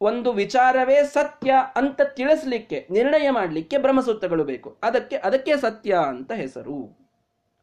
ಒಂದು 0.00 0.32
ವಿಚಾರವೇ 0.32 1.02
ಸತ್ಯ 1.02 1.54
ಅಂತ 1.76 2.02
ತಿಳಿಸ್ಲಿಕ್ಕೆ, 2.02 2.88
ನಿರ್ಣಯ 2.90 3.30
ಮಾಡಲಿಕ್ಕೆ 3.30 3.78
ಬ್ರಹ್ಮಸೂತ್ರಗಳು 3.78 4.44
ಬೇಕು. 4.44 4.78
ಅದಕ್ಕೆ 4.82 5.16
ಅದಕ್ಕೆ 5.16 5.56
ಸತ್ಯ 5.56 5.94
ಅಂತ 5.94 6.32
ಹೆಸರು. 6.32 7.08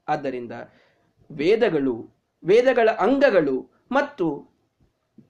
ಆದ್ದರಿಂದ 0.07 0.51
ವೇದಗಳು, 1.31 2.09
ವೇದಗಳ 2.43 2.89
ಅಂಗಗಳು 2.89 3.71
ಮತ್ತು 3.91 4.50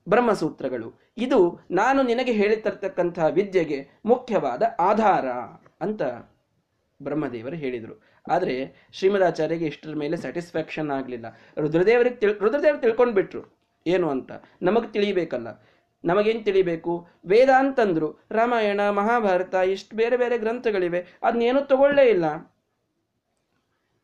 ಬ್ರಹ್ಮಸೂತ್ರಗಳು. 0.10 0.94
ಇದು 1.18 1.60
ನಾನು 1.72 2.04
ನಿನಗೆ 2.04 2.32
ಹೇಳಿತರ್ತಕ್ಕಂತಹ 2.32 3.26
ವಿದ್ಯೆಗೆ 3.26 3.90
ಮುಖ್ಯವಾದ 4.06 4.64
ಆಧಾರ 4.80 5.28
ಅಂತ 5.82 6.02
ಬ್ರಹ್ಮದೇವರು 7.02 7.56
ಹೇಳಿದರು. 7.56 8.04
ಆದರೆ 8.32 8.76
ಶ್ರೀಮದಾಚಾರ್ಯಗೆ 8.92 9.66
ಇಷ್ಟರ 9.66 9.90
ಮೇಲೆ 9.90 10.18
ಸ್ಯಾಟಿಸ್ಫ್ಯಾಕ್ಷನ್ 10.18 10.92
ಆಗಲಿಲ್ಲ. 10.92 11.26
ರುದ್ರದೇವರಿಗೆ 11.58 12.16
ತಿಳ್, 12.16 12.40
ರುದ್ರದೇವರು 12.40 12.82
ತಿಳ್ಕೊಂಡ್ಬಿಟ್ರು. 12.82 13.62
ಏನು 13.88 14.10
ಅಂತ? 14.10 14.32
ನಮಗೆ 14.62 14.92
ತಿಳಿಬೇಕಲ್ಲ. 14.92 15.68
ನಮಗೇನು 16.06 16.44
ತಿಳಿಬೇಕು? 16.44 17.08
ವೇದ 17.26 17.50
ಅಂತಂದ್ರು 17.58 18.20
ರಾಮಾಯಣ, 18.32 18.90
ಮಹಾಭಾರತ, 18.90 19.54
ಇಷ್ಟು 19.54 19.96
ಬೇರೆ 19.96 20.18
ಬೇರೆ 20.18 20.38
ಗ್ರಂಥಗಳಿವೆ. 20.38 21.08
ಅದನ್ನೇನು 21.24 21.62
ತಗೊಳ್ಳೇ 21.62 22.06
ಇಲ್ಲ. 22.06 22.56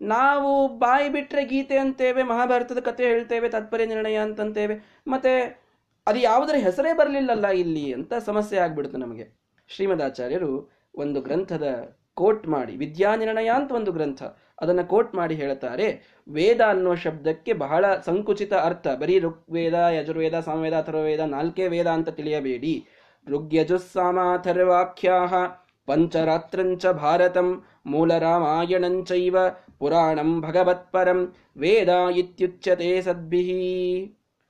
ನಾವು 0.01 0.77
ಬಾಯಿ 0.77 1.09
ಬಿಟ್ಟರೆ 1.09 1.45
ಗೀತೆ 1.45 1.77
ಅಂತೇವೆ, 1.77 2.23
ಮಹಾಭಾರತದ 2.23 2.79
ಕಥೆ 2.79 3.03
ಹೇಳ್ತೇವೆ, 3.03 3.49
ತಾತ್ಪರ್ಯ 3.49 3.85
ನಿರ್ಣಯ 3.85 4.15
ಅಂತಂತೇವೆ. 4.15 4.81
ಮತ್ತೆ 5.07 5.66
ಅದು 6.07 6.19
ಯಾವುದರ 6.19 6.55
ಹೆಸರೇ 6.57 6.93
ಬರಲಿಲ್ಲಲ್ಲ 6.93 7.47
ಇಲ್ಲಿ 7.47 7.93
ಅಂತ 7.93 8.13
ಸಮಸ್ಯೆ 8.25 8.59
ಆಗ್ಬಿಡ್ತು 8.59 8.97
ನಮಗೆ. 8.97 9.25
ಶ್ರೀಮದಾಚಾರ್ಯರು 9.67 10.71
ಒಂದು 10.95 11.21
ಗ್ರಂಥದ 11.21 11.67
ಕೋಟ್ 12.13 12.47
ಮಾಡಿ, 12.47 12.75
ವಿದ್ಯಾನಿರ್ಣಯ 12.75 13.49
ಅಂತ 13.49 13.71
ಒಂದು 13.71 13.91
ಗ್ರಂಥ, 13.91 14.23
ಅದನ್ನು 14.61 14.87
ಕೋಟ್ 14.87 15.15
ಮಾಡಿ 15.15 15.35
ಹೇಳ್ತಾರೆ. 15.35 15.87
ವೇದ 16.29 16.61
ಅನ್ನೋ 16.61 16.95
ಶಬ್ದಕ್ಕೆ 16.95 17.53
ಬಹಳ 17.53 17.85
ಸಂಕುಚಿತ 18.05 18.53
ಅರ್ಥ. 18.53 18.87
ಬರೀ 18.87 19.19
ಋಗ್ವೇದ, 19.19 19.73
ಯಜುರ್ವೇದ 19.73 20.39
ಸಾಮವೇದ 20.39 20.73
ಅಥರ್ವೇದ 20.73 21.19
ನಾಲ್ಕೇ 21.19 21.67
ವೇದ 21.67 21.87
ಅಂತ 21.87 22.09
ತಿಳಿಯಬೇಡಿ. 22.09 22.85
ಋಗ್ಯಜುಸ್ಸಾಮಾಥರ್ವಾಖ್ಯಾ 23.27 25.17
ಪಂಚರಾತ್ರಂಚ 25.85 26.85
ಭಾರತಂ 26.85 27.63
ಮೂಲರಾಮಾಯಣಂಚೈವ 27.85 29.35
ಪುರಾಣಂ 29.79 30.41
ಭಗವತ್ಪರಂ, 30.41 31.33
ವೇದ 31.57 31.89
ಇತ್ಯುಚ್ಯತೆ 32.17 33.01
ಸದ್ಭಿಃ 33.01 33.49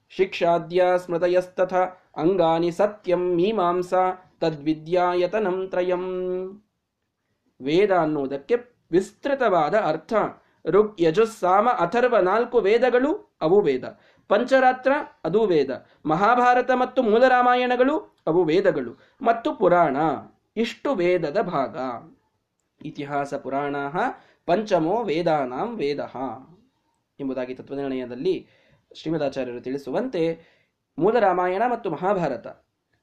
ಶಿಕ್ಷಾದ್ಯ 0.09 0.83
ಸ್ಮೃತಯಸ್ತಥ 0.97 1.73
ಅಂಗಾನಿ 2.17 2.71
ಸತ್ಯಂ 2.71 3.35
ಮೀಮಾಂಸಾ, 3.35 4.31
ತದ್ವಿದ್ಯಾಯತನಂ 4.39 5.67
ತ್ರಯಂ. 5.67 6.03
ವೇದ 7.61 7.91
ಅನ್ನುವುದಕ್ಕೆ 7.91 8.55
ವಿಸ್ತೃತವಾದ 8.91 9.75
ಅರ್ಥ. 9.75 10.13
ಋಗ್ 10.65 11.01
ಯಜುಸ್ಸಾಮ 11.01 11.69
ಅಥರ್ವ 11.69 12.17
ನಾಲ್ಕು 12.17 12.59
ವೇದಗಳು 12.59 13.37
ಅವು 13.41 13.61
ವೇದ. 13.61 13.99
ಪಂಚರಾತ್ರ 14.27 14.91
ಅದು 15.23 15.45
ವೇದ. 15.45 15.85
ಮಹಾಭಾರತ 16.05 16.71
ಮತ್ತು 16.71 17.03
ಮೂಲರಾಮಾಯಣಗಳು 17.03 18.17
ಅವು 18.27 18.43
ವೇದಗಳು. 18.43 18.91
ಮತ್ತು 19.21 19.55
ಪುರಾಣ. 19.55 19.97
ಇಷ್ಟು 20.57 20.95
ವೇದದ 20.95 21.41
ಭಾಗ. 21.41 21.77
ಇತಿಹಾಸ 22.85 23.33
ಪುರಾಣ 23.33 23.75
ಪಂಚಮೋ 24.45 25.03
ವೇದಾನಾಂ 25.03 25.75
ವೇದ. 25.75 25.99
ಎಂಬುದಾಗಿ 27.19 27.55
ತತ್ವನಿರ್ಣಯದಲ್ಲಿ 27.55 28.47
ಶ್ರೀಮದಾಚಾರ್ಯರು 28.97 29.61
ತಿಳಿಸುವಂತೆ 29.61 30.21
ಮೂಲ 30.99 31.19
ರಾಮಾಯಣ 31.19 31.63
ಮತ್ತು 31.71 31.89
ಮಹಾಭಾರತ 31.89 32.47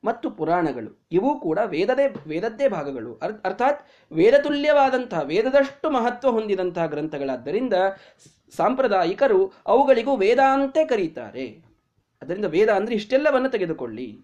ಮತ್ತು 0.04 0.30
ಪುರಾಣಗಳು, 0.30 1.08
ಇವು 1.12 1.40
ಕೂಡ 1.40 1.58
ವೇದದೇ, 1.64 2.14
ವೇದದ್ದೇ 2.26 2.68
ಭಾಗಗಳು. 2.68 3.14
ಅರ್ಥಾತ್ 3.44 3.86
ವೇದತುಲ್ಯವಾದಂತಹ, 4.12 5.20
ವೇದದಷ್ಟು 5.20 5.90
ಮಹತ್ವ 5.90 6.30
ಹೊಂದಿದಂತಹ 6.30 6.86
ಗ್ರಂಥಗಳಾದ್ದರಿಂದ 6.86 7.72
ಸಾಂಪ್ರದಾಯಿಕರು 8.56 9.52
ಅವುಗಳಿಗೂ 9.66 10.16
ವೇದಾಂತೆ 10.16 10.84
ಕರೀತಾರೆ. 10.84 11.64
ಅದರಿಂದ 12.22 12.44
ವೇದ 12.44 12.68
ಅಂದ್ರೆ 12.68 12.94
ಇಷ್ಟೆಲ್ಲವನ್ನು 12.94 13.48
ತೆಗೆದುಕೊಳ್ಳಿ. 13.48 14.20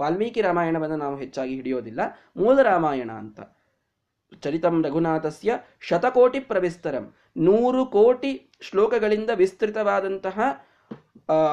ವಾಲ್ಮೀಕಿ 0.00 0.40
ರಾಮಾಯಣವನ್ನು 0.40 0.96
ನಾವು 0.96 1.16
ಹೆಚ್ಚಾಗಿ 1.16 1.54
ಹಿಡಿಯೋದಿಲ್ಲ. 1.54 2.00
ಮೂಲ 2.36 2.62
ರಾಮಾಯಣ 2.62 3.12
ಅಂತ. 3.12 3.40
ಚರಿತಂ 4.42 4.82
ರಘುನಾಥಸ್ಯ 4.82 5.58
ಶತಕೋಟಿ 5.80 6.40
ಪ್ರವಿಸ್ತರಂ. 6.40 7.14
ನೂರು 7.36 7.86
ಕೋಟಿ 7.86 8.50
ಶ್ಲೋಕಗಳಿಂದ 8.60 9.30
ವಿಸ್ತೃತವಾದಂತಹ 9.34 10.40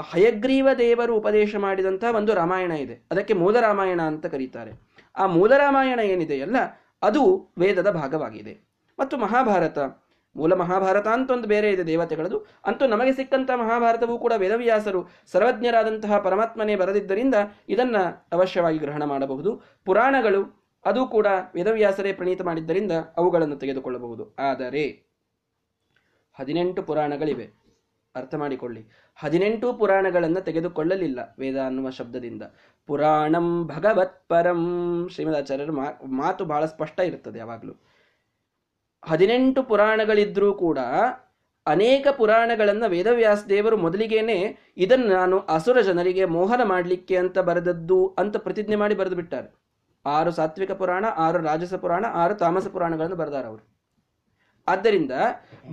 ಹಯಗ್ರೀವ 0.01 0.69
ದೇವರು 0.77 1.15
ಉಪದೇಶ 1.15 1.55
ಮಾಡಿದಂತಹ 1.55 2.15
ಒಂದು 2.15 2.33
ರಾಮಾಯಣ 2.33 2.71
ಇದೆ. 2.71 3.07
ಅದಕ್ಕೆ 3.11 3.33
ಮೂಲ 3.33 3.59
ರಾಮಾಯಣ 3.59 4.01
ಅಂತ 4.01 4.25
ಕರೀತಾರೆ. 4.25 4.71
ಆ 5.17 5.25
ಮೂಲ 5.25 5.57
ರಾಮಾಯಣ 5.57 5.99
ಏನಿದೆಯಲ್ಲ 5.99 6.55
ಅದು 7.01 7.53
ವೇದದ 7.57 7.91
ಭಾಗವಾಗಿದೆ. 7.91 8.59
ಮತ್ತು 8.99 9.17
ಮಹಾಭಾರತ, 9.17 9.79
ಮೂಲ 10.35 10.53
ಮಹಾಭಾರತ 10.53 11.07
ಅಂತ 11.07 11.31
ಒಂದು 11.31 11.47
ಬೇರೆ 11.47 11.71
ಇದೆ 11.71 11.87
ದೇವತೆಗಳದು. 11.87 12.37
ಅಂತೂ 12.65 12.87
ನಮಗೆ 12.87 13.13
ಸಿಕ್ಕಂತಹ 13.13 13.53
ಮಹಾಭಾರತವೂ 13.53 14.19
ಕೂಡ 14.19 14.33
ವೇದವ್ಯಾಸರು 14.37 15.09
ಸರ್ವಜ್ಞರಾದಂತಹ 15.31 16.19
ಪರಮಾತ್ಮನೇ 16.19 16.75
ಬರೆದಿದ್ದರಿಂದ 16.75 17.35
ಇದನ್ನ 17.69 17.97
ಅವಶ್ಯವಾಗಿ 18.31 18.77
ಗ್ರಹಣ 18.77 19.03
ಮಾಡಬಹುದು. 19.03 19.61
ಪುರಾಣಗಳು 19.85 20.63
ಅದು 20.85 21.07
ಕೂಡ 21.07 21.27
ವೇದವ್ಯಾಸರೇ 21.53 22.13
ಪ್ರಣೀತ 22.13 22.41
ಮಾಡಿದ್ದರಿಂದ 22.41 22.91
ಅವುಗಳನ್ನು 23.17 23.55
ತೆಗೆದುಕೊಳ್ಳಬಹುದು. 23.55 24.35
ಆದರೆ 24.39 25.03
ಹದಿನೆಂಟು 26.33 26.83
ಪುರಾಣಗಳಿವೆ. 26.83 27.62
ಅರ್ಥ 28.15 28.35
ಮಾಡಿಕೊಳ್ಳಿ 28.35 28.81
ಹದಿನೆಂಟು 29.15 29.73
ಪುರಾಣಗಳನ್ನು 29.73 30.41
ತೆಗೆದುಕೊಳ್ಳಲಿಲ್ಲ 30.41 31.35
ವೇದ 31.39 31.57
ಅನ್ನುವ 31.65 31.89
ಶಬ್ದದಿಂದ. 31.89 32.43
ಪುರಾಣಂ 32.87 33.67
ಭಗವತ್ 33.67 34.27
ಪರಂ. 34.27 34.61
ಶ್ರೀಮದಾಚಾರ್ಯರ 35.09 35.69
ಮಾತು 36.05 36.45
ಬಹಳ 36.45 36.65
ಸ್ಪಷ್ಟ 36.65 36.99
ಇರುತ್ತದೆ 36.99 37.39
ಯಾವಾಗಲೂ. 37.39 37.73
ಹದಿನೆಂಟು 39.05 39.63
ಪುರಾಣಗಳಿದ್ರೂ 39.63 40.53
ಕೂಡ 40.53 40.79
ಅನೇಕ 41.65 42.07
ಪುರಾಣಗಳನ್ನು 42.17 42.89
ವೇದವ್ಯಾಸ 42.89 43.43
ದೇವರು 43.49 43.77
ಮೊದಲಿಗೇನೆ 43.77 44.57
ಇದನ್ನು 44.77 45.07
ನಾನು 45.07 45.39
ಅಸುರ 45.39 45.81
ಜನರಿಗೆ 45.81 46.25
ಮೋಹನ 46.25 46.63
ಮಾಡಲಿಕ್ಕೆ 46.63 47.17
ಅಂತ 47.17 47.39
ಬರೆದದ್ದು 47.39 48.15
ಅಂತ 48.19 48.37
ಪ್ರತಿಜ್ಞೆ 48.37 48.75
ಮಾಡಿ 48.75 48.95
ಬರೆದು 48.95 49.15
ಬಿಟ್ಟಾರೆ. 49.15 49.49
ಆರು 50.05 50.31
ಸಾತ್ವಿಕ 50.31 50.71
ಪುರಾಣ, 50.71 51.05
ಆರು 51.17 51.37
ರಾಜಸ 51.43 51.73
ಪುರಾಣ, 51.73 52.05
ಆರು 52.13 52.35
ತಾಮಸ 52.35 52.67
ಪುರಾಣಗಳನ್ನು 52.67 53.15
ಬರೆದಾರ 53.15 53.45
ಅವರು 53.45 53.72
ಆದ್ದರಿಂದ 54.67 55.11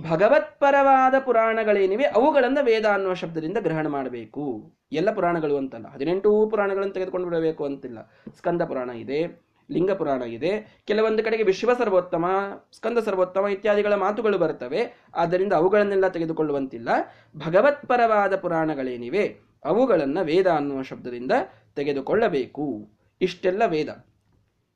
ಭಗವತ್ಪರವಾದ 0.09 1.13
ಪುರಾಣಗಳೇನಿವೆ 1.19 2.03
ಅವುಗಳನ್ನು 2.03 2.65
ವೇದ 2.65 2.85
ಅನ್ನುವ 2.85 3.13
ಶಬ್ದದಿಂದ 3.13 3.57
ಗ್ರಹಣ 3.57 3.87
ಮಾಡಬೇಕು. 3.87 4.71
ಎಲ್ಲ 4.91 5.11
ಪುರಾಣಗಳು 5.11 5.57
ಅಂತಲ್ಲ. 5.57 5.87
ಹದಿನೆಂಟು 5.87 6.47
ಪುರಾಣಗಳನ್ನು 6.47 6.93
ತೆಗೆದುಕೊಂಡು 6.93 7.27
ಬಿಡಬೇಕು 7.27 7.65
ಅಂತಿಲ್ಲ. 7.65 8.11
ಸ್ಕಂದ 8.37 8.61
ಪುರಾಣ 8.61 8.89
ಇದೆ, 8.89 9.41
ಲಿಂಗ 9.71 9.91
ಪುರಾಣ 9.91 10.21
ಇದೆ, 10.21 10.81
ಕೆಲವೊಂದು 10.87 11.23
ಕಡೆಗೆ 11.23 11.43
ವಿಶ್ವ 11.43 11.73
ಸರ್ವೋತ್ತಮ, 11.73 12.25
ಸ್ಕಂದ 12.73 12.97
ಸರ್ವೋತ್ತಮ 12.97 13.47
ಇತ್ಯಾದಿಗಳ 13.47 13.93
ಮಾತುಗಳು 13.93 14.37
ಬರುತ್ತವೆ 14.37 14.93
ಆದ್ದರಿಂದ 15.15 15.53
ಅವುಗಳನ್ನೆಲ್ಲ 15.53 16.07
ತೆಗೆದುಕೊಳ್ಳುವಂತಿಲ್ಲ. 16.07 16.89
ಭಗವತ್ಪರವಾದ 17.37 18.35
ಪುರಾಣಗಳೇನಿವೆ 18.35 19.37
ಅವುಗಳನ್ನು 19.65 20.23
ವೇದ 20.23 20.47
ಅನ್ನುವ 20.47 20.81
ಶಬ್ದದಿಂದ 20.81 21.31
ತೆಗೆದುಕೊಳ್ಳಬೇಕು. 21.75 22.89
ಇಷ್ಟೆಲ್ಲ 23.21 23.63
ವೇದ. 23.65 24.05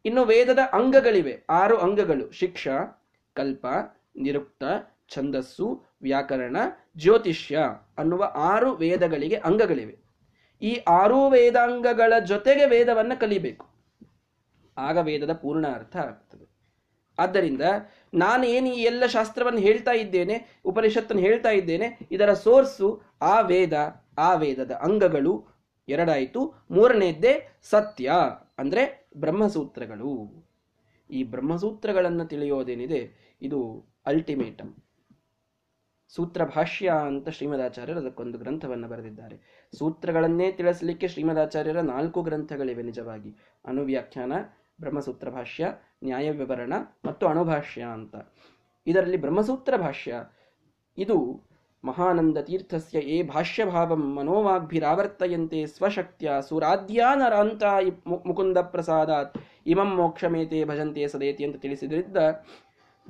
ಇನ್ನು 0.06 0.24
ವೇದದ 0.24 0.60
ಅಂಗಗಳಿವೆ. 0.74 1.44
ಆರು 1.50 1.78
ಅಂಗಗಳು. 1.78 2.32
ಶಿಕ್ಷ, 2.32 2.68
ಕಲ್ಪ 3.34 3.66
ನಿರುಕ್ತ, 4.16 4.64
ಛಂದಸ್ಸು, 5.10 5.86
ವ್ಯಾಕರಣ, 6.02 6.58
ಜ್ಯೋತಿಷ್ಯ 6.98 7.60
ಅನ್ನುವ 7.98 8.32
ಆರು 8.36 8.72
ವೇದಗಳಿಗೆ 8.72 9.36
ಅಂಗಗಳಿವೆ. 9.36 9.98
ಈ 10.62 10.76
ಆರು 10.76 11.30
ವೇದಾಂಗಗಳ 11.30 12.20
ಜೊತೆಗೆ 12.20 12.66
ವೇದವನ್ನು 12.66 13.20
ಕಲಿಬೇಕು. 13.20 13.66
ಆಗ 14.78 14.98
ವೇದದ 14.98 15.34
ಪೂರ್ಣ 15.34 15.68
ಅರ್ಥ 15.68 15.96
ಆಗ್ತದೆ. 15.96 16.56
ಆದ್ದರಿಂದ 17.20 17.62
ನಾನು 18.14 18.44
ಏನು 18.44 18.68
ಈ 18.68 18.82
ಎಲ್ಲ 18.82 19.06
ಶಾಸ್ತ್ರವನ್ನು 19.06 19.60
ಹೇಳ್ತಾ 19.60 19.92
ಇದ್ದೇನೆ, 19.92 20.60
ಉಪನಿಷತ್ತನ್ನು 20.66 21.22
ಹೇಳ್ತಾ 21.22 21.50
ಇದ್ದೇನೆ, 21.50 22.00
ಇದರ 22.12 22.34
ಸೋರ್ಸು 22.34 23.02
ಆ 23.22 23.42
ವೇದ, 23.42 23.74
ಆ 24.18 24.34
ವೇದದ 24.36 24.72
ಅಂಗಗಳು. 24.72 25.48
ಎರಡಾಯಿತು. 25.88 26.54
ಮೂರನೇದ್ದೇ 26.72 27.48
ಸತ್ಯ, 27.64 28.12
ಅಂದರೆ 28.58 29.10
ಬ್ರಹ್ಮಸೂತ್ರಗಳು. 29.18 30.46
ಈ 31.10 31.24
ಬ್ರಹ್ಮಸೂತ್ರಗಳನ್ನು 31.24 32.26
ತಿಳಿಯೋದೇನಿದೆ? 32.26 33.36
ಇದು 33.42 33.95
ಅಲ್ಟಿಮೇಟಮ್ 34.06 34.74
ಸೂತ್ರ 36.14 36.44
ಭಾಷ್ಯ 36.46 36.90
ಅಂತ 36.90 37.30
ಶ್ರೀಮದಾಚಾರ್ಯರು 37.30 38.00
ಅದಕ್ಕೊಂದು 38.00 38.38
ಗ್ರಂಥವನ್ನು 38.38 38.88
ಬರೆದಿದ್ದಾರೆ. 38.88 39.38
ಸೂತ್ರಗಳನ್ನೇ 39.74 40.52
ತಿಳಿಸಲಿಕ್ಕೆ 40.52 41.08
ಶ್ರೀಮದಾಚಾರ್ಯರ 41.08 41.82
ನಾಲ್ಕು 41.82 42.20
ಗ್ರಂಥಗಳಿವೆ 42.22 42.84
ನಿಜವಾಗಿ. 42.84 43.32
ಅಣುವ್ಯಾಖ್ಯಾನ 43.66 44.34
ಬ್ರಹ್ಮಸೂತ್ರ 44.82 45.30
ಭಾಷ್ಯ 45.30 45.66
ನ್ಯಾಯ 46.04 46.32
ವಿವರಣ 46.32 46.74
ಮತ್ತು 47.06 47.28
ಅಣುಭಾಷ್ಯ 47.28 47.84
ಅಂತ. 47.84 48.16
ಇದರಲ್ಲಿ 48.88 49.18
ಬ್ರಹ್ಮಸೂತ್ರ 49.18 49.76
ಭಾಷ್ಯ 49.78 50.14
ಇದು 50.98 51.18
ಮಹಾನಂದ 51.84 52.38
ತೀರ್ಥಸ್ಯ 52.38 52.98
ಏ 53.00 53.24
ಭಾಷ್ಯಭಾವಂ 53.24 54.04
ಮನೋವಾಗ್ಭಿರಾವರ್ತಯಂತೆ 54.16 55.66
ಸ್ವಶಕ್ತಿಯ 55.66 56.32
ಸುರಾಧ್ಯ 56.42 57.04
ನರಾಂತ 57.16 57.64
ಮುಕುಂದ 58.08 58.58
ಪ್ರಸಾದಾತ್ 58.58 59.36
ಇಮಂ 59.66 59.92
ಮೋಕ್ಷಮೇತೆ 59.96 60.64
ಭಜಂತೆ 60.64 61.08
ಸದೇತಿ 61.08 61.44
ಅಂತ 61.46 61.58
ತಿಳಿಸಿದ್ರಿಂದ 61.58 62.18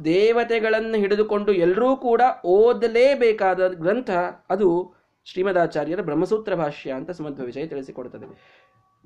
ದೇವತೆಗಳನ್ನು 0.03 0.97
ಹಿಡಿದುಕೊಂಡು 0.97 1.51
ಎಲ್ಲರೂ 1.51 1.95
ಕೂಡ 1.95 2.21
ಓದಲೇಬೇಕಾದ 2.45 3.67
ಗ್ರಂಥ 3.67 4.09
ಅದು 4.49 4.93
ಶ್ರೀಮದಾಚಾರ್ಯರ 5.25 6.01
ಬ್ರಹ್ಮಸೂತ್ರ 6.01 6.55
ಭಾಷ್ಯ 6.55 6.91
ಅಂತ 6.91 7.11
ಸಮಧ್ವ 7.11 7.43
ವಿಷಯ 7.43 7.67
ತಿಳಿಸಿಕೊಡ್ತದೆ. 7.67 8.55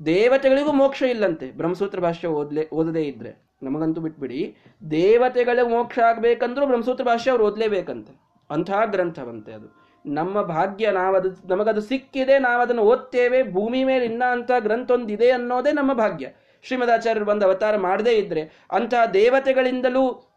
ದೇವತೆಗಳಿಗೂ 0.06 0.71
ಮೋಕ್ಷ 0.71 1.02
ಇಲ್ಲಂತೆ. 1.02 1.52
ಬ್ರಹ್ಮಸೂತ್ರ 1.52 1.99
ಭಾಷ್ಯ 1.99 2.28
ಓದಲೇ, 2.28 2.67
ಓದದೇ 2.73 3.02
ಇದ್ರೆ. 3.02 3.49
ನಮಗಂತೂ 3.63 4.02
ಬಿಟ್ಬಿಡಿ. 4.02 4.58
ದೇವತೆಗಳಿಗೆ 4.91 5.69
ಮೋಕ್ಷ 5.69 5.99
ಆಗ್ಬೇಕಂದ್ರೂ 5.99 6.65
ಬ್ರಹ್ಮಸೂತ್ರ 6.65 7.04
ಭಾಷ್ಯ 7.04 7.32
ಅವ್ರು 7.32 7.45
ಓದಲೇಬೇಕಂತೆ. 7.45 8.21
ಅಂಥ 8.49 8.71
ಗ್ರಂಥವಂತೆ 8.86 9.52
ಅದು. 9.52 9.89
ನಮ್ಮ 10.06 10.41
ಭಾಗ್ಯ 10.41 10.91
ನಾವದು, 10.91 11.47
ನಮಗದು 11.47 11.82
ಸಿಕ್ಕಿದೆ, 11.82 12.39
ನಾವದನ್ನು 12.39 12.82
ಓದ್ತೇವೆ, 12.82 13.52
ಭೂಮಿ 13.52 13.84
ಮೇಲೆ 13.84 14.06
ಇನ್ನ 14.06 14.23
ಅಂತ 14.32 14.52
ಗ್ರಂಥ 14.60 14.91
ಒಂದಿದೆ 14.91 15.32
ಅನ್ನೋದೇ 15.32 15.71
ನಮ್ಮ 15.71 15.93
ಭಾಗ್ಯ. 15.93 16.30
ಶ್ರೀಮದಾಚಾರ್ಯರು 16.63 17.25
ಬಂದು 17.25 17.45
ಅವತಾರ 17.45 17.78
ಮಾಡದೇ 17.78 18.12
ಇದ್ರೆ 18.12 18.65
ಅಂತಹ 18.71 19.12
ದೇವತೆಗಳಿಂದಲೂ 19.12 20.28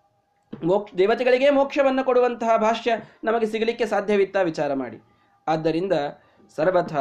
ಮೋಕ್ಷ 0.53 0.95
ದೇವತೆಗಳಿಗೆ 0.99 1.51
ಮೋಕ್ಷವನ್ನು 1.51 2.03
ಕೊಡುವಂತಹ 2.05 2.57
ಭಾಷ್ಯ 2.57 2.93
ನಮಗೆ 3.25 3.47
ಸಿಗಲಿಕ್ಕೆ 3.47 3.87
ಸಾಧ್ಯವಿತ್ತ 3.87 4.37
ವಿಚಾರ 4.45 4.75
ಮಾಡಿ. 4.75 4.99
ಆದ್ದರಿಂದ 5.49 5.93
ಸರ್ವಥ 6.57 6.93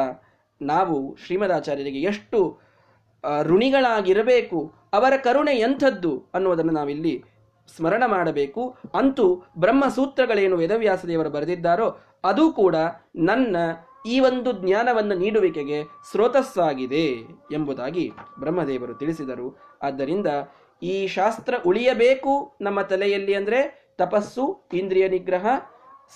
ನಾವು 0.61 1.15
ಶ್ರೀಮದಾಚಾರ್ಯರಿಗೆ 1.15 2.01
ಎಷ್ಟು 2.01 2.39
ಋಣಿಗಳಾಗಿರಬೇಕು, 3.41 4.73
ಅವರ 4.93 5.13
ಕರುಣೆ 5.17 5.53
ಎಂಥದ್ದು 5.59 6.31
ಅನ್ನುವುದನ್ನು 6.33 6.73
ನಾವಿಲ್ಲಿ 6.73 7.23
ಸ್ಮರಣ 7.75 8.03
ಮಾಡಬೇಕು. 8.07 8.77
ಅಂತೂ 8.95 9.25
ಬ್ರಹ್ಮಸೂತ್ರಗಳೇನು 9.57 10.55
ವೇದವ್ಯಾಸ 10.57 11.05
ದೇವರು 11.05 11.29
ಬರೆದಿದ್ದಾರೋ, 11.29 11.87
ಅದು 12.23 12.51
ಕೂಡ 12.51 12.75
ನನ್ನ 13.15 13.55
ಈ 14.05 14.19
ಒಂದು 14.19 14.51
ಜ್ಞಾನವನ್ನು 14.51 15.15
ನೀಡುವಿಕೆಗೆ 15.15 15.83
ಸ್ರೋತಸ್ಸಾಗಿದೆ 16.11 17.05
ಎಂಬುದಾಗಿ 17.51 18.11
ಬ್ರಹ್ಮದೇವರು 18.39 18.93
ತಿಳಿಸಿದರು. 18.93 19.47
ಆದ್ದರಿಂದ 19.83 20.27
ಈ 20.83 21.07
ಶಾಸ್ತ್ರ 21.07 21.55
ಉಳಿಯಬೇಕು 21.65 22.57
ನಮ್ಮ 22.61 22.81
ತಲೆಯಲ್ಲಿ 22.81 23.33
ಅಂದರೆ 23.33 23.89
ತಪಸ್ಸು, 23.97 24.67
ಇಂದ್ರಿಯ 24.73 25.07
ನಿಗ್ರಹ, 25.07 25.47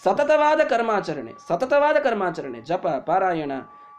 ಸತತವಾದ 0.03 0.61
ಕರ್ಮಾಚರಣೆ 0.69 1.31
ಸತತವಾದ 1.47 1.95
ಕರ್ಮಾಚರಣೆ, 1.95 2.61
ಜಪ, 2.61 2.87
ಪಾರಾಯಣ, 2.87 3.51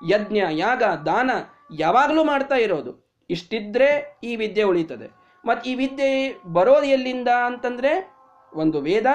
ಯಜ್ಞ, 0.09 0.37
ಯಾಗ, 0.51 0.83
ದಾನ 0.83 1.31
ಯಾವಾಗಲೂ 1.77 2.25
ಮಾಡ್ತಾ 2.25 2.55
ಇರೋದು. 2.55 3.07
ಇಷ್ಟಿದ್ರೆ 3.31 4.19
ಈ 4.25 4.37
ವಿದ್ಯೆ 4.37 4.63
ಉಳಿತದೆ. 4.63 5.09
ಮತ್ತು 5.45 5.71
ಈ 5.71 5.75
ವಿದ್ಯೆ 5.75 6.41
ಬರೋದು 6.53 6.87
ಎಲ್ಲಿಂದ 6.87 7.29
ಅಂತಂದರೆ 7.29 8.15
ಒಂದು 8.55 8.81
ವೇದ, 8.81 9.07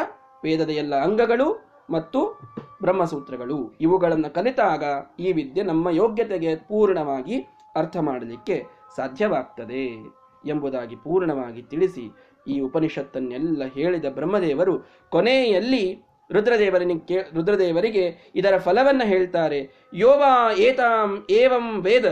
ವೇದದ 0.44 0.70
ಎಲ್ಲ 0.70 0.96
ಅಂಗಗಳು 0.96 1.72
ಮತ್ತು 1.90 2.40
ಬ್ರಹ್ಮಸೂತ್ರಗಳು. 2.82 3.78
ಇವುಗಳನ್ನು 3.82 4.34
ಕಲಿತಾಗ 4.34 4.84
ಈ 5.20 5.32
ವಿದ್ಯೆ 5.32 5.64
ನಮ್ಮ 5.64 5.90
ಯೋಗ್ಯತೆಗೆ 5.90 6.56
ಪೂರ್ಣವಾಗಿ 6.56 7.46
ಅರ್ಥ 7.76 7.98
ಮಾಡಲಿಕ್ಕೆ 7.98 8.66
ಸಾಧ್ಯವಾಗ್ತದೆ. 8.96 10.21
ಎಂಬುದಾಗಿ 10.46 10.96
ಪೂರ್ಣವಾಗಿ 10.96 11.62
ತಿಳಿಸಿ 11.62 12.06
ಈ 12.48 12.60
ಉಪನಿಷತ್ತನ್ನೆಲ್ಲ 12.60 13.64
ಹೇಳಿದ 13.74 14.06
ಬ್ರಹ್ಮದೇವರು, 14.06 14.74
ಕೊನೆಯಲ್ಲಿ 15.10 15.84
ರುದ್ರದೇವರಿಗೆ 16.32 17.22
ರುದ್ರದೇವರಿಗೆ 17.36 18.32
ಇದರ 18.36 18.58
ಫಲವನ್ನ 18.58 19.02
ಹೇಳ್ತಾರೆ. 19.06 19.90
ಯೋವಾ 19.94 20.54
ಏತಾಂ 20.54 21.28
ಏವಂ 21.30 21.82
ವೇದ. 21.82 22.06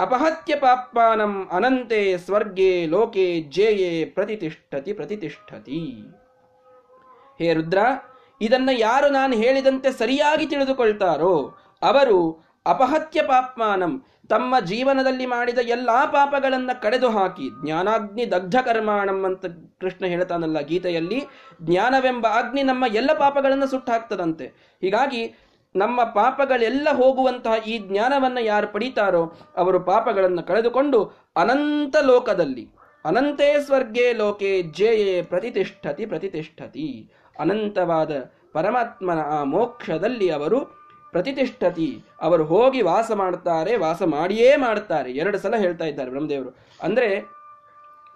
ಅಪಹತ್ಯ 0.00 0.54
ಪಾಪಾನಂ 0.56 1.48
ಅನಂತೆ 1.52 2.16
ಸ್ವರ್ಗೆ 2.16 2.86
ಲೋಕೆ 2.86 3.40
ಜೇಯೇ 3.40 4.04
ಪ್ರತಿಷ್ಠತಿ 4.04 4.92
ಪ್ರತಿಷ್ಠತಿ 4.92 5.80
ಹೇ 7.38 7.52
ರುದ್ರ, 7.52 7.78
ಇದನ್ನ 8.40 8.70
ಯಾರು 8.72 9.08
ನಾನು 9.08 9.34
ಹೇಳಿದಂತೆ 9.34 9.90
ಸರಿಯಾಗಿ 9.90 10.46
ತಿಳಿದುಕೊಳ್ತಾರೋ, 10.46 11.58
ಅವರು 11.82 12.18
ಅಪಹತ್ಯ 12.66 13.22
ಪಾಪ್ಮಾನಂ 13.22 14.04
ತಮ್ಮ 14.30 14.54
ಜೀವನದಲ್ಲಿ 14.60 15.26
ಮಾಡಿದ 15.26 15.58
ಎಲ್ಲಾ 15.58 16.06
ಪಾಪಗಳನ್ನು 16.06 16.82
ಕಡೆದು 16.82 17.08
ಹಾಕಿ 17.10 17.46
ಜ್ಞಾನಾಗ್ನಿ 17.64 18.30
ದಗ್ಧ 18.30 18.56
ಕರ್ಮಾಣಂ 18.64 19.24
ಅಂತ 19.24 19.46
ಕೃಷ್ಣ 19.80 20.04
ಹೇಳ್ತಾನಲ್ಲ 20.06 20.60
ಗೀತೆಯಲ್ಲಿ, 20.60 21.20
ಜ್ಞಾನವೆಂಬ 21.62 22.26
ಅಗ್ನಿ 22.26 22.62
ನಮ್ಮ 22.62 22.84
ಎಲ್ಲ 22.94 23.12
ಪಾಪಗಳನ್ನು 23.12 23.66
ಸುಟ್ಟಾಕ್ತದಂತೆ 23.66 24.46
ಹೀಗಾಗಿ 24.82 25.22
ನಮ್ಮ 25.74 26.04
ಪಾಪಗಳೆಲ್ಲ 26.04 26.88
ಹೋಗುವಂತಹ 26.92 27.54
ಈ 27.66 27.78
ಜ್ಞಾನವನ್ನ 27.78 28.38
ಯಾರು 28.40 28.68
ಪಡೀತಾರೋ 28.72 29.22
ಅವರು 29.56 29.80
ಪಾಪಗಳನ್ನು 29.80 30.42
ಕಳೆದುಕೊಂಡು 30.42 30.98
ಅನಂತ 31.36 31.96
ಲೋಕದಲ್ಲಿ, 32.02 32.64
ಅನಂತೇ 33.04 33.48
ಸ್ವರ್ಗೇ 33.60 34.12
ಲೋಕೆ 34.12 34.62
ಜೇಯೇ 34.62 35.22
ಪ್ರತಿಷ್ಠತಿ 35.22 36.06
ಪ್ರತಿಷ್ಠತಿ 36.06 36.86
ಅನಂತವಾದ 37.38 38.12
ಪರಮಾತ್ಮನ 38.52 39.20
ಆ 39.26 39.44
ಮೋಕ್ಷದಲ್ಲಿ 39.44 40.28
ಅವರು 40.28 40.58
ಪ್ರತಿಷ್ಠತಿ. 41.12 42.04
ಅವರು 42.20 42.44
ಹೋಗಿ 42.44 42.82
ವಾಸ 42.82 43.10
ಮಾಡ್ತಾರೆ, 43.14 43.76
ವಾಸ 43.76 44.02
ಮಾಡಿಯೇ 44.02 44.56
ಮಾಡ್ತಾರೆ. 44.56 45.12
ಎರಡು 45.12 45.38
ಸಲ 45.38 45.54
ಹೇಳ್ತಾ 45.56 45.84
ಇದ್ದಾರೆ 45.84 46.10
ಬ್ರಹ್ಮದೇವರು. 46.10 46.56
ಅಂದ್ರೆ 46.82 47.08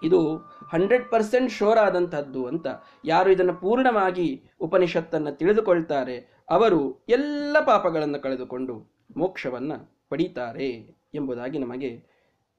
ಇದು 0.03 0.37
ಹಂಡ್ರೆಡ್ 0.73 1.11
ಪರ್ಸೆಂಟ್ 1.11 1.53
ಶೋರ್ 1.53 1.79
ಆದಂತಹದ್ದು 1.79 2.47
ಅಂತ. 2.47 2.67
ಯಾರು 3.05 3.31
ಇದನ್ನು 3.31 3.55
ಪೂರ್ಣವಾಗಿ 3.55 4.29
ಉಪನಿಷತ್ತನ್ನು 4.61 5.33
ತಿಳಿದುಕೊಳ್ತಾರೆ, 5.33 6.45
ಅವರು 6.51 7.05
ಎಲ್ಲ 7.09 7.57
ಪಾಪಗಳನ್ನು 7.67 8.23
ಕಳೆದುಕೊಂಡು 8.23 8.75
ಮೋಕ್ಷವನ್ನ 9.17 9.73
ಪಡೀತಾರೆ 10.11 10.69
ಎಂಬುದಾಗಿ 11.15 11.59
ನಮಗೆ 11.59 11.91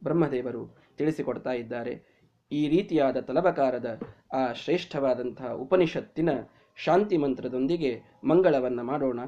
ಬ್ರಹ್ಮದೇವರು 0.03 0.77
ತಿಳಿಸಿಕೊಡ್ತಾ 0.97 1.51
ಇದ್ದಾರೆ. 1.51 1.93
ಈ 2.51 2.69
ರೀತಿಯಾದ 2.69 3.17
ತಲಬಕಾರದ 3.17 3.99
ಆ 4.33 4.53
ಶ್ರೇಷ್ಠವಾದಂತಹ 4.53 5.51
ಉಪನಿಷತ್ತಿನ 5.53 6.29
ಶಾಂತಿ 6.75 7.17
ಮಂತ್ರದೊಂದಿಗೆ 7.17 7.91
ಮಂಗಳವನ್ನು 8.23 8.83
ಮಾಡೋಣ. 8.83 9.19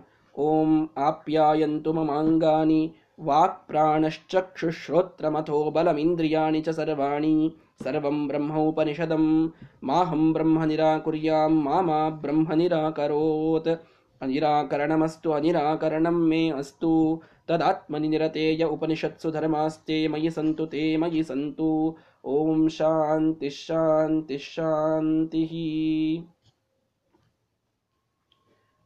ಆಪ್ಯಾಯಂತು 1.03 1.91
ಮಮಾಂಗಾನಿ 1.93 2.81
ವಾಕ್ 3.19 3.61
ಪ್ರಾಣಶ್ಚಕ್ಷುಶ್ರೋತ್ರಮಥೋ 3.69 5.57
ಬಲಮಿಂದ್ರಿಯಾಣಿ 5.69 6.61
ಚ 6.61 6.71
ಸರ್ವಾಣಿ 6.71 7.33
ಸರ್ವಂ 7.83 8.17
ಬ್ರಹ್ಮೋಪನಿಷದಂ 8.27 9.25
ಮಾಹಂ 9.83 10.23
ಬ್ರಹ್ಮ 10.33 10.65
ನಿರಾಕುರ್ಯಾಂ 10.65 11.53
ಮಾಮಾ 11.63 11.99
ಬ್ರಹ್ಮ 12.17 12.53
ನಿರಾಕರೋತ್ 12.53 13.73
ಅನಿರಾಕರಣಮಸ್ತು 14.21 15.29
ಅನಿರಾಕರಣಂ 15.31 16.17
ಮೇ 16.29 16.41
ಅಸ್ತು 16.51 16.93
ತದಾತ್ಮನಿ 17.49 18.07
ನಿರತೇಯ 18.07 18.63
ಉಪನಿಷತ್ಸು 18.69 19.29
ಧರ್ಮಾಸ್ತೆ 19.29 19.99
ಮಯಿ 20.07 20.29
ಸಂತು 20.29 20.65
ತೇ 20.65 20.83
ಮಯಿ 20.97 21.21
ಸಂತು 21.23 21.69
ಓಂ 22.29 22.59
ಶಾಂತಿ 22.69 23.49
ಶಾಂತಿ 23.57 24.37
ಶಾಂತಿ 24.45 25.43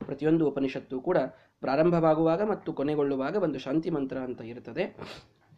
ಪ್ರತಿಯೊಂದು 0.04 0.48
ಉಪನಿಷತ್ತು 0.48 1.02
ಕೂಡ 1.02 1.18
ಪ್ರಾರಂಭವಾಗುವಾಗ 1.60 2.44
ಮತ್ತು 2.44 2.74
ಕೊನೆಗೊಳ್ಳುವಾಗ 2.74 3.36
ಒಂದು 3.36 3.60
ಶಾಂತಿ 3.60 3.90
ಮಂತ್ರ 3.90 4.18
ಅಂತ 4.18 4.42
ಇರುತ್ತದೆ 4.42 4.96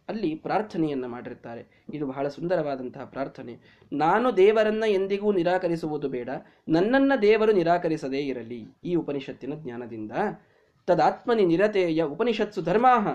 ಅಲ್ಲಿ 0.08 0.34
ಪ್ರಾರ್ಥನೆಯನ್ನ 0.34 1.06
ಮಾಡಿರ್ತಾರೆ. 1.06 1.84
ಇದು 1.94 2.06
ಬಹಳ 2.06 2.28
ಸುಂದರವಾದಂತಹ 2.28 3.04
ಪ್ರಾರ್ಥನೆ. 3.04 3.56
ನಾನು 3.92 4.36
ದೇವರನ್ನ 4.36 4.84
ಎಂದಿಗೂ 4.86 5.32
ನಿರಾಕರಿಸುವುದು 5.32 6.08
ಬೇಡ. 6.08 6.28
ನನ್ನನ್ನ 6.68 7.12
ದೇವರು 7.22 7.52
ನಿರಾಕರಿಸದೇ 7.52 8.18
ಇರಲಿ. 8.18 8.66
ಈ 8.84 8.94
ಉಪನಿಷತ್ತಿನ 8.94 9.52
ಜ್ಞಾನದಿಂದ 9.54 10.12
ತದಾತ್ಮನಿ 10.86 11.46
ನಿರತೆಯ 11.46 12.02
ಉಪನಿಷತ್ಸು 12.02 12.62
ಧರ್ಮಾಹ. 12.62 13.08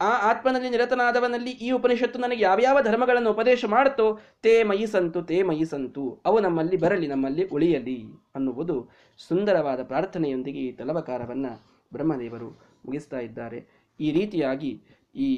ಆ 0.00 0.10
ಆತ್ಮನಲ್ಲಿ 0.30 0.70
ನಿರತನಾದವನಲ್ಲಿ 0.70 1.50
ಈ 1.50 1.70
ಉಪನಿಷತ್ತು 1.70 2.18
ನನಗೆ 2.18 2.42
ಯಾವ್ಯಾವ 2.42 2.78
ಧರ್ಮಗಳನ್ನು 2.82 3.30
ಉಪದೇಶ 3.30 3.64
ಮಾಡುತ್ತೋ 3.64 4.18
ತೇ 4.42 4.62
ಮಯಿ 4.62 4.86
ಸಂತು, 4.86 5.22
ತೇ 5.22 5.42
ಮಯಿ 5.42 5.64
ಸಂತು, 5.64 6.20
ಅವು 6.26 6.40
ನಮ್ಮಲ್ಲಿ 6.40 6.76
ಬರಲಿ, 6.76 7.06
ನಮ್ಮಲ್ಲಿ 7.06 7.44
ಉಳಿಯಲಿ 7.46 7.98
ಅನ್ನುವುದು 8.34 8.76
ಸುಂದರವಾದ 9.18 9.82
ಪ್ರಾರ್ಥನೆಯೊಂದಿಗೆ 9.82 10.60
ಈ 10.60 10.72
ತಲವಕಾರವನ್ನು 10.72 11.52
ಬ್ರಹ್ಮದೇವರು 11.92 12.50
ಮುಗಿಸ್ತಾ 12.86 13.18
ಇದ್ದಾರೆ. 13.18 13.58
ಈ 14.00 14.12
ರೀತಿಯಾಗಿ 14.12 14.72
ಈ 15.14 15.30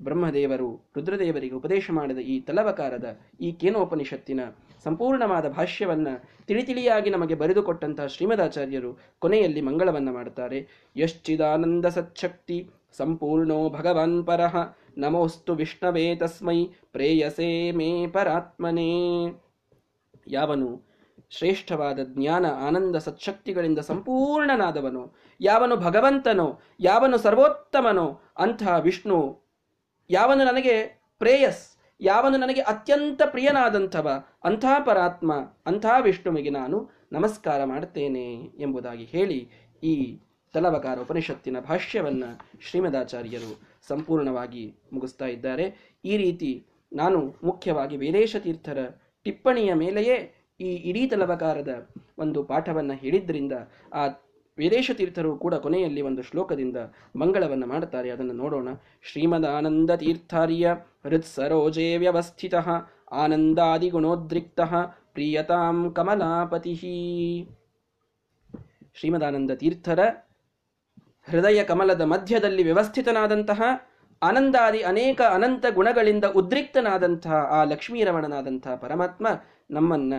ಬ್ರಹ್ಮದೇವರು 0.00 0.68
ರುದ್ರದೇವರಿಗೆ 0.96 1.54
ಉಪದೇಶ 1.54 1.90
ಮಾಡಿದ 1.90 2.18
ಈ 2.18 2.40
ತಲವಕಾರದ 2.40 3.06
ಈ 3.40 3.52
ಕೇನೋಪನಿಷತ್ತಿನ 3.52 4.40
ಸಂಪೂರ್ಣವಾದ 4.84 5.46
ಭಾಷ್ಯವನ್ನ 5.48 6.08
ತಿಳಿತಿಳಿಯಾಗಿ 6.48 7.10
ನಮಗೆ 7.10 7.34
ಬರೆದುಕೊಟ್ಟಂತಹ 7.34 8.06
ಶ್ರೀಮದಾಚಾರ್ಯರು 8.06 8.90
ಕೊನೆಯಲ್ಲಿ 9.18 9.60
ಮಂಗಳವನ್ನು 9.60 10.12
ಮಾಡುತ್ತಾರೆ 10.12 10.60
ಯಶ್ಚಿದಾನಂದ 10.96 11.86
ಸಚ್ಛಕ್ತಿ 11.88 12.58
ಸಂಪೂರ್ಣೋ 12.98 13.68
ಭಗವನ್ 13.68 14.26
ಪರಃ, 14.26 14.54
ನಮೋಸ್ತು 14.98 15.54
ವಿಷ್ಣವೇ 15.54 16.16
ತಸ್ಮೈ, 16.16 16.64
ಪ್ರೇಯಸೇ 16.92 17.72
ಮೇ 17.72 18.06
ಪರಾತ್ಮನೇ. 18.06 18.92
ಯಾವನು 20.26 20.90
ಶ್ರೇಷ್ಠವಾದ 21.30 21.98
ಜ್ಞಾನ, 22.04 22.46
ಆನಂದ, 22.66 22.96
ಸತ್ಶಕ್ತಿಗಳಿಂದ 22.96 23.78
ಸಂಪೂರ್ಣನಾದವನು, 23.78 25.14
ಯಾವನು 25.40 25.76
ಭಗವಂತನೋ, 25.76 26.60
ಯಾವನು 26.80 27.18
ಸರ್ವೋತ್ತಮನೋ 27.18 28.20
ಅಂತಹ 28.38 28.78
ವಿಷ್ಣು, 28.78 29.18
ಯಾವನು 30.10 30.44
ನನಗೆ 30.44 30.76
ಪ್ರೇಯಸ್, 31.18 31.76
ಯಾವನು 32.00 32.36
ನನಗೆ 32.36 32.60
ಅತ್ಯಂತ 32.60 33.22
ಪ್ರಿಯನಾದಂಥವ, 33.26 34.08
ಅಂಥ 34.44 34.64
ಪರಾತ್ಮ, 34.86 35.32
ಅಂಥ 35.66 35.86
ವಿಷ್ಣುವಿಗೆ 36.00 36.50
ನಾನು 36.50 36.90
ನಮಸ್ಕಾರ 37.12 37.64
ಮಾಡುತ್ತೇನೆ 37.64 38.28
ಎಂಬುದಾಗಿ 38.58 39.04
ಹೇಳಿ 39.04 39.50
ಈ 39.82 39.94
ತಲವಕಾರ 40.54 41.00
ಉಪನಿಷತ್ತಿನ 41.00 41.56
ಭಾಷ್ಯವನ್ನು 41.60 42.28
ಶ್ರೀಮದಾಚಾರ್ಯರು 42.60 43.52
ಸಂಪೂರ್ಣವಾಗಿ 43.88 44.74
ಮುಗಿಸ್ತಾ 44.92 45.26
ಇದ್ದಾರೆ. 45.26 45.96
ಈ 46.04 46.16
ರೀತಿ 46.16 46.66
ನಾನು 46.92 47.18
ಮುಖ್ಯವಾಗಿ 47.44 47.96
ವೇದೇಶ 47.96 48.36
ತೀರ್ಥರ 48.36 48.78
ಟಿಪ್ಪಣಿಯ 49.24 49.74
ಮೇಲೆಯೇ 49.74 50.16
ಈ 50.60 50.70
ಇಡೀ 50.90 51.06
ತಲವಕಾರದ 51.06 51.88
ಒಂದು 52.18 52.44
ಪಾಠವನ್ನು 52.44 52.94
ಹೇಳಿದ್ರಿಂದ 52.94 53.52
ಆ 53.92 54.06
ವೇದೇಶ 54.58 54.90
ತೀರ್ಥರು 54.90 55.36
ಕೂಡ 55.36 55.54
ಕೊನೆಯಲ್ಲಿ 55.54 56.02
ಒಂದು 56.02 56.22
ಶ್ಲೋಕದಿಂದ 56.22 56.76
ಮಂಗಳವನ್ನು 57.16 57.66
ಮಾಡುತ್ತಾರೆ. 57.66 58.10
ಅದನ್ನು 58.10 58.32
ನೋಡೋಣ. 58.32 58.68
ಶ್ರೀಮದಾನಂದ 59.02 59.90
ತೀರ್ಥಾರ್ಯ 59.90 60.74
ಹೃತ್ಸರೋಜೇ 61.04 61.96
ವ್ಯವಸ್ಥಿತ 61.96 62.54
ಆನಂದಾದಿಗುಣೋದ್ರಿಕ್ತ 63.12 64.60
ಪ್ರಿಯತಾಂ 65.14 65.92
ಕಮಲಾಪತಿ. 65.92 66.74
ಶ್ರೀಮದಾನಂದ 68.94 69.50
ತೀರ್ಥರ 69.50 70.00
ಹೃದಯ 71.30 71.64
ಕಮಲದ 71.64 72.00
ಮಧ್ಯದಲ್ಲಿ 72.00 72.62
ವ್ಯವಸ್ಥಿತನಾದಂತಹ 72.62 73.62
ಆನಂದಾದಿ 74.22 74.80
ಅನೇಕ 74.82 75.22
ಅನಂತ 75.22 75.64
ಗುಣಗಳಿಂದ 75.74 76.24
ಉದ್ರಿಕ್ತನಾದಂತಹ 76.24 77.32
ಆ 77.32 77.64
ಲಕ್ಷ್ಮೀರಮಣನಾದಂತಹ 77.64 78.74
ಪರಮಾತ್ಮ 78.74 79.26
ನಮ್ಮನ್ನ, 79.70 80.14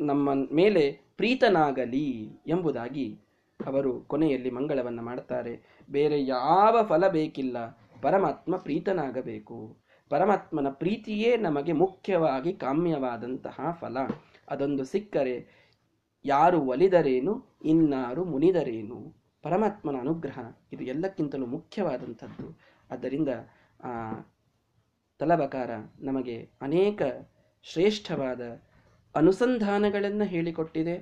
ನಮ್ಮ 0.00 0.30
ಮೇಲೆ 0.52 1.00
ಪ್ರೀತನಾಗಲಿ 1.16 2.40
ಎಂಬುದಾಗಿ 2.46 3.18
ಅವರು 3.66 4.00
ಕೊನೆಯಲ್ಲಿ 4.00 4.50
ಮಂಗಳವನ್ನು 4.50 5.02
ಮಾಡ್ತಾರೆ. 5.02 5.82
ಬೇರೆ 5.90 6.26
ಯಾವ 6.26 6.82
ಫಲ 6.82 7.08
ಬೇಕಿಲ್ಲ. 7.08 7.78
ಪರಮಾತ್ಮ 8.02 8.56
ಪ್ರೀತನಾಗಬೇಕು. 8.56 9.76
ಪರಮಾತ್ಮನ 10.08 10.68
ಪ್ರೀತಿಯೇ 10.70 11.36
ನಮಗೆ 11.36 11.72
ಮುಖ್ಯವಾಗಿ 11.72 12.52
ಕಾಮ್ಯವಾದಂತಹ 12.52 13.78
ಫಲ. 13.80 13.96
ಅದೊಂದು 14.48 14.84
ಸಿಕ್ಕರೆ 14.84 15.68
ಯಾರು 16.24 16.60
ಒಲಿದರೇನು, 16.60 17.58
ಇನ್ನಾರು 17.64 18.24
ಮುನಿದರೇನು? 18.24 19.27
ಪರಮಾತ್ಮನ 19.42 19.96
ಅನುಗ್ರಹ 20.00 20.38
ಇದು 20.72 20.84
ಎಲ್ಲಕ್ಕಿಂತಲೂ 20.84 21.46
ಮುಖ್ಯವಾದಂಥದ್ದು. 21.46 22.46
ಆದ್ದರಿಂದ 22.90 23.28
ತಲಬಕಾರ 25.20 25.70
ನಮಗೆ 26.00 26.36
ಅನೇಕ 26.62 27.02
ಶ್ರೇಷ್ಠವಾದ 27.62 28.42
ಅನುಸಂಧಾನಗಳನ್ನು 29.14 30.24
ಹೇಳಿಕೊಟ್ಟಿದೆ, 30.24 30.96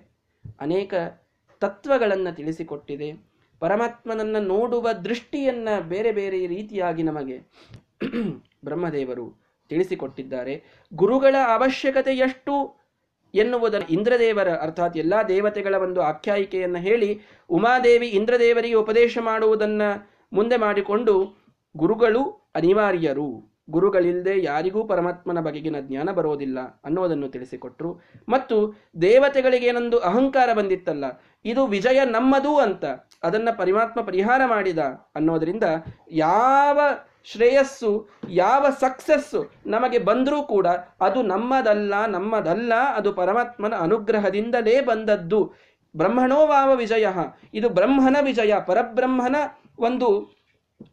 ಅನೇಕ 0.60 0.94
ತತ್ವಗಳನ್ನು 1.60 2.34
ತಿಳಿಸಿಕೊಟ್ಟಿದೆ, 2.36 3.08
ಪರಮಾತ್ಮನನ್ನು 3.60 4.40
ನೋಡುವ 4.40 4.92
ದೃಷ್ಟಿಯನ್ನು 4.92 5.88
ಬೇರೆ 5.88 6.12
ಬೇರೆ 6.12 6.46
ರೀತಿಯಾಗಿ 6.46 7.02
ನಮಗೆ 7.02 7.38
ಬ್ರಹ್ಮದೇವರು 8.64 9.26
ತಿಳಿಸಿಕೊಟ್ಟಿದ್ದಾರೆ. 9.68 10.54
ಗುರುಗಳ 10.94 11.34
ಅವಶ್ಯಕತೆ 11.54 12.12
ಎಷ್ಟು? 12.16 12.54
ಎನ್ನುವುದರ 13.36 13.82
ಇಂದ್ರದೇವರ, 13.90 14.48
ಅರ್ಥಾತ್ 14.56 14.96
ಎಲ್ಲಾ 14.96 15.18
ದೇವತೆಗಳ 15.22 15.74
ಒಂದು 15.76 16.00
ಆಖ್ಯಾಯಿಕೆಯನ್ನು 16.02 16.78
ಹೇಳಿ 16.78 17.10
ಉಮಾದೇವಿ 17.50 18.08
ಇಂದ್ರದೇವರಿಗೆ 18.10 18.74
ಉಪದೇಶ 18.74 19.18
ಮಾಡುವುದನ್ನ 19.22 19.82
ಮುಂದೆ 20.32 20.56
ಮಾಡಿಕೊಂಡು 20.56 21.14
ಗುರುಗಳು 21.74 22.22
ಅನಿವಾರ್ಯರು. 22.54 23.28
ಗುರುಗಳಿಲ್ಲದೆ 23.70 24.34
ಯಾರಿಗೂ 24.42 24.80
ಪರಮಾತ್ಮನ 24.84 25.40
ಬಗೆಗಿನ 25.40 25.76
ಜ್ಞಾನ 25.80 26.08
ಬರೋದಿಲ್ಲ 26.10 26.58
ಅನ್ನೋದನ್ನು 26.84 27.28
ತಿಳಿಸಿಕೊಟ್ರು. 27.28 27.90
ಮತ್ತು 28.28 28.56
ದೇವತೆಗಳಿಗೇನೊಂದು 29.02 29.98
ಅಹಂಕಾರ 30.00 30.48
ಬಂದಿತ್ತಲ್ಲ, 30.52 31.04
ಇದು 31.44 31.62
ವಿಜಯ 31.66 32.00
ನಮ್ಮದು 32.10 32.52
ಅಂತ 32.58 32.84
ಅದನ್ನ 33.22 33.48
ಪರಮಾತ್ಮ 33.58 34.00
ಪರಿಹಾರ 34.00 34.42
ಮಾಡಿದ 34.46 34.78
ಅನ್ನೋದರಿಂದ 35.14 35.64
ಯಾವ 36.16 36.78
ಶ್ರೇಯಸ್ಸು, 37.32 38.08
ಯಾವ 38.30 38.66
ಸಕ್ಸಸ್ಸು 38.80 39.50
ನಮಗೆ 39.66 39.98
ಬಂದರೂ 39.98 40.42
ಕೂಡ 40.42 40.66
ಅದು 41.00 41.22
ನಮ್ಮದಲ್ಲ 41.22 42.06
ನಮ್ಮದಲ್ಲ, 42.06 42.72
ಅದು 42.94 43.12
ಪರಮಾತ್ಮನ 43.12 43.74
ಅನುಗ್ರಹದಿಂದಲೇ 43.74 44.80
ಬಂದದ್ದು. 44.80 45.52
ಬ್ರಹ್ಮಣೋ 45.96 46.46
ವಾವ 46.46 46.76
ವಿಜಯ. 46.76 47.06
ಇದು 47.54 47.68
ಬ್ರಹ್ಮನ 47.68 48.16
ವಿಜಯ, 48.22 48.54
ಪರಬ್ರಹ್ಮನ 48.66 49.36
ಒಂದು 49.78 50.36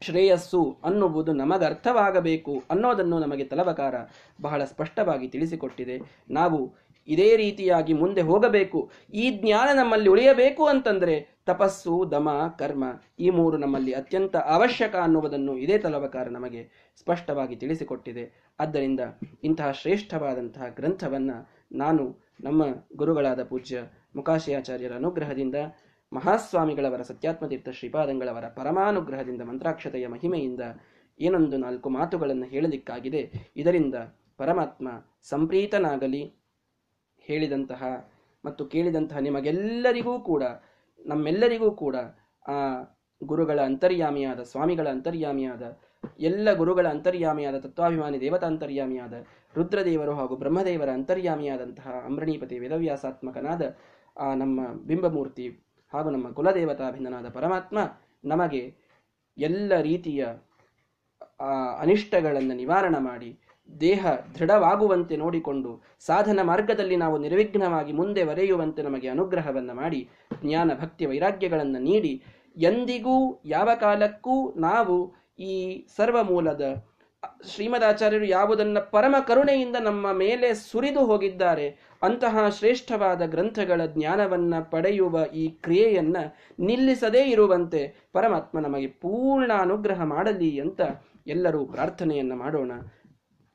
ಶ್ರೇಯಸ್ಸು 0.02 0.78
ಅನ್ನುವುದು 0.84 1.34
ನಮಗರ್ಥವಾಗಬೇಕು 1.34 2.64
ಅನ್ನೋದನ್ನು 2.70 3.20
ನಮಗೆ 3.20 3.44
ತಲವಕಾರ 3.44 3.96
ಬಹಳ 4.42 4.64
ಸ್ಪಷ್ಟವಾಗಿ 4.64 5.28
ತಿಳಿಸಿಕೊಟ್ಟಿದೆ. 5.28 5.98
ನಾವು 6.30 6.60
ಇದೇ 7.08 7.36
ರೀತಿಯಾಗಿ 7.36 7.94
ಮುಂದೆ 7.94 8.22
ಹೋಗಬೇಕು. 8.22 8.92
ಈ 9.14 9.30
ಜ್ಞಾನ 9.30 9.78
ನಮ್ಮಲ್ಲಿ 9.78 10.10
ಉಳಿಯಬೇಕು 10.10 10.66
ಅಂತಂದ್ರೆ 10.66 11.40
ತಪಸ್ಸು, 11.46 12.12
ದಮ, 12.12 12.30
ಕರ್ಮ 12.60 12.84
ಈ 13.20 13.30
ಮೂರು 13.30 13.58
ನಮ್ಮಲ್ಲಿ 13.58 13.92
ಅತ್ಯಂತ 13.92 14.36
ಅವಶ್ಯಕ 14.36 14.96
ಅನ್ನುವುದನ್ನು 14.96 15.58
ಇದೇ 15.58 15.78
ತಲವಕಾರ 15.78 16.28
ನಮಗೆ 16.30 16.94
ಸ್ಪಷ್ಟವಾಗಿ 17.00 17.56
ತಿಳಿಸಿಕೊಟ್ಟಿದೆ. 17.56 18.52
ಆದ್ದರಿಂದ 18.60 19.00
ಇಂತಹ 19.44 19.72
ಶ್ರೇಷ್ಠವಾದಂತಹ 19.72 20.64
ಗ್ರಂಥವನ್ನ 20.76 21.32
ನಾನು 21.72 22.20
ನಮ್ಮ 22.42 22.64
ಗುರುಗಳಾದ 22.96 23.44
ಪೂಜ್ಯ 23.44 23.82
ಮುಖಾಶಯಾಚಾರ್ಯರ 24.16 24.94
ಅನುಗ್ರಹದಿಂದ, 24.94 25.56
ಮಹಾಸ್ವಾಮಿಗಳವರ 26.14 27.02
ಸತ್ಯಾತ್ಮತೀರ್ಥ 27.02 27.70
ಶ್ರೀಪಾದಂಗಳವರ 27.70 28.44
ಪರಮಾನುಗ್ರಹದಿಂದ, 28.48 29.42
ಮಂತ್ರಾಕ್ಷತೆಯ 29.42 30.08
ಮಹಿಮೆಯಿಂದ 30.08 30.62
ಏನೊಂದು 31.20 31.58
ನಾಲ್ಕು 31.58 31.90
ಮಾತುಗಳನ್ನು 31.90 32.46
ಹೇಳಲಿಕ್ಕಾಗಿದೆ. 32.46 33.52
ಇದರಿಂದ 33.56 33.96
ಪರಮಾತ್ಮ 34.38 34.90
ಸಂಪ್ರೀತನಾಗಲಿ 35.24 36.43
ಹೇಳಿದಂತಹ 37.28 37.84
ಮತ್ತು 38.46 38.66
ಕೇಳಿದಂತಹ 38.66 39.18
ನಿಮಗೆಲ್ಲರಿಗೂ 39.18 40.20
ಕೂಡ, 40.20 40.44
ನಮ್ಮೆಲ್ಲರಿಗೂ 41.06 41.72
ಕೂಡ 41.72 41.96
ಆ 42.46 42.84
ಗುರುಗಳ 43.22 43.60
ಅಂತರ್ಯಾಮಿಯಾದ, 43.60 44.42
ಸ್ವಾಮಿಗಳ 44.44 44.88
ಅಂತರ್ಯಾಮಿಯಾದ, 44.88 45.64
ಎಲ್ಲ 46.20 46.54
ಗುರುಗಳ 46.54 46.88
ಅಂತರ್ಯಾಮಿಯಾದ, 46.88 47.60
ತತ್ವಾಭಿಮಾನಿ 47.60 48.22
ದೇವತಾಂತರ್ಯಾಮಿಯಾದ 48.22 49.14
ರುದ್ರದೇವರು 49.56 50.14
ಹಾಗೂ 50.14 50.36
ಬ್ರಹ್ಮದೇವರ 50.36 50.90
ಅಂತರ್ಯಾಮಿಯಾದಂತಹ 50.90 51.90
ಅಮೃಣೀಪತಿ 52.06 52.60
ವೇದವ್ಯಾಸಾತ್ಮಕನಾದ 52.60 53.62
ಆ 54.18 54.34
ನಮ್ಮ 54.34 54.68
ಬಿಂಬಮೂರ್ತಿ 54.86 55.48
ಹಾಗೂ 55.94 56.10
ನಮ್ಮ 56.10 56.32
ಕುಲದೇವತಾಭಿನ್ನನಾದ 56.32 57.30
ಪರಮಾತ್ಮ 57.30 57.80
ನಮಗೆ 58.26 58.78
ಎಲ್ಲ 59.38 59.74
ರೀತಿಯ 59.82 60.26
ಅನಿಷ್ಟಗಳನ್ನು 61.80 62.56
ನಿವಾರಣ 62.56 62.96
ಮಾಡಿ 62.98 63.40
ದೇಹ 63.82 64.08
ದೃಢವಾಗುವಂತೆ 64.40 65.18
ನೋಡಿಕೊಂಡು 65.18 65.82
ಸಾಧನ 66.00 66.40
ಮಾರ್ಗದಲ್ಲಿ 66.44 66.96
ನಾವು 66.96 67.18
ನಿರ್ವಿಘ್ನವಾಗಿ 67.18 67.94
ಮುಂದೆ 67.94 68.24
ಬರೆಯುವಂತೆ 68.24 68.82
ನಮಗೆ 68.82 69.08
ಅನುಗ್ರಹವನ್ನು 69.08 69.74
ಮಾಡಿ, 69.74 70.10
ಜ್ಞಾನ, 70.44 70.72
ಭಕ್ತಿ, 70.82 71.06
ವೈರಾಗ್ಯಗಳನ್ನು 71.06 71.80
ನೀಡಿ, 71.80 72.24
ಎಂದಿಗೂ 72.58 73.42
ಯಾವ 73.46 73.70
ಕಾಲಕ್ಕೂ 73.76 74.54
ನಾವು 74.58 75.16
ಈ 75.40 75.86
ಸರ್ವ 75.98 76.18
ಸರ್ವಮೂಲದ 76.18 76.62
ಶ್ರೀಮದಾಚಾರ್ಯರು 77.48 78.26
ಯಾವುದನ್ನ 78.26 78.80
ಪರಮ 78.80 79.16
ಕರುಣೆಯಿಂದ 79.28 79.76
ನಮ್ಮ 79.80 80.12
ಮೇಲೆ 80.12 80.54
ಸುರಿದು 80.54 81.06
ಹೋಗಿದ್ದಾರೆ, 81.06 81.98
ಅಂತಹ 82.02 82.50
ಶ್ರೇಷ್ಠವಾದ 82.50 83.22
ಗ್ರಂಥಗಳ 83.26 83.86
ಜ್ಞಾನವನ್ನ 83.86 84.60
ಪಡೆಯುವ 84.60 85.26
ಈ 85.26 85.48
ಕ್ರಿಯೆಯನ್ನು 85.48 86.38
ನಿಲ್ಲಿಸದೇ 86.60 87.24
ಇರುವಂತೆ 87.30 88.10
ಪರಮಾತ್ಮ 88.14 88.60
ನಮಗೆ 88.60 88.88
ಪೂರ್ಣ 88.88 89.52
ಅನುಗ್ರಹ 89.60 90.04
ಮಾಡಲಿ 90.04 90.60
ಅಂತ 90.60 90.82
ಎಲ್ಲರೂ 91.28 91.66
ಪ್ರಾರ್ಥನೆಯನ್ನು 91.66 92.36
ಮಾಡೋಣ. 92.36 92.72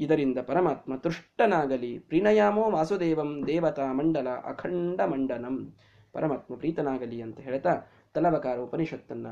ಇದರಿಂದ 0.00 0.38
ಪರಮಾತ್ಮ 0.38 0.96
ತುಷ್ಟನಾಗಲಿ. 0.96 1.98
ಪ್ರಿನಯಾಮೋ 1.98 2.70
ವಾಸುದೇವಂ 2.70 3.46
ದೇವತಾ 3.46 3.92
ಮಂಡಲ 3.92 4.28
ಅಖಂಡ 4.44 5.00
ಮಂಡನಂ 5.00 5.74
ಪರಮಾತ್ಮ 6.12 6.56
ಪ್ರೀತನಾಗಲಿ 6.56 7.22
ಅಂತ 7.22 7.40
ಹೇಳ್ತಾ 7.40 7.72
ತಲವಕಾರ 8.14 8.58
ಉಪನಿಷತ್ತನ್ನ 8.58 9.28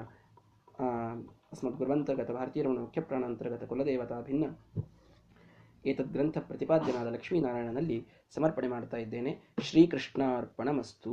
ಅಸ್ಮತ್ 1.53 1.77
ಗುರುವಂತರ್ಗತ 1.77 2.31
ಭಾರತೀಯರಮಣ 2.31 2.79
ಮುಖ್ಯ 2.79 3.01
ಪ್ರಾಣಾಂತರ್ಗತ 3.01 3.65
ಕುಲದೇವತಾ 3.65 4.21
ಭಿನ್ನ 4.21 4.45
ಏತದ್ಗ್ರಂಥ 5.87 6.39
ಪ್ರತಿಪಾದ್ಯನಾದ 6.39 7.07
ಲಕ್ಷ್ಮೀನಾರಾಯಣನಲ್ಲಿ 7.07 8.07
ಸಮರ್ಪಣೆ 8.35 8.69
ಮಾಡ್ತಾ 8.69 8.97
ಇದ್ದೇನೆ. 8.97 9.33
ಶ್ರೀಕೃಷ್ಣಾರ್ಪಣಮಸ್ತು. 9.61 11.13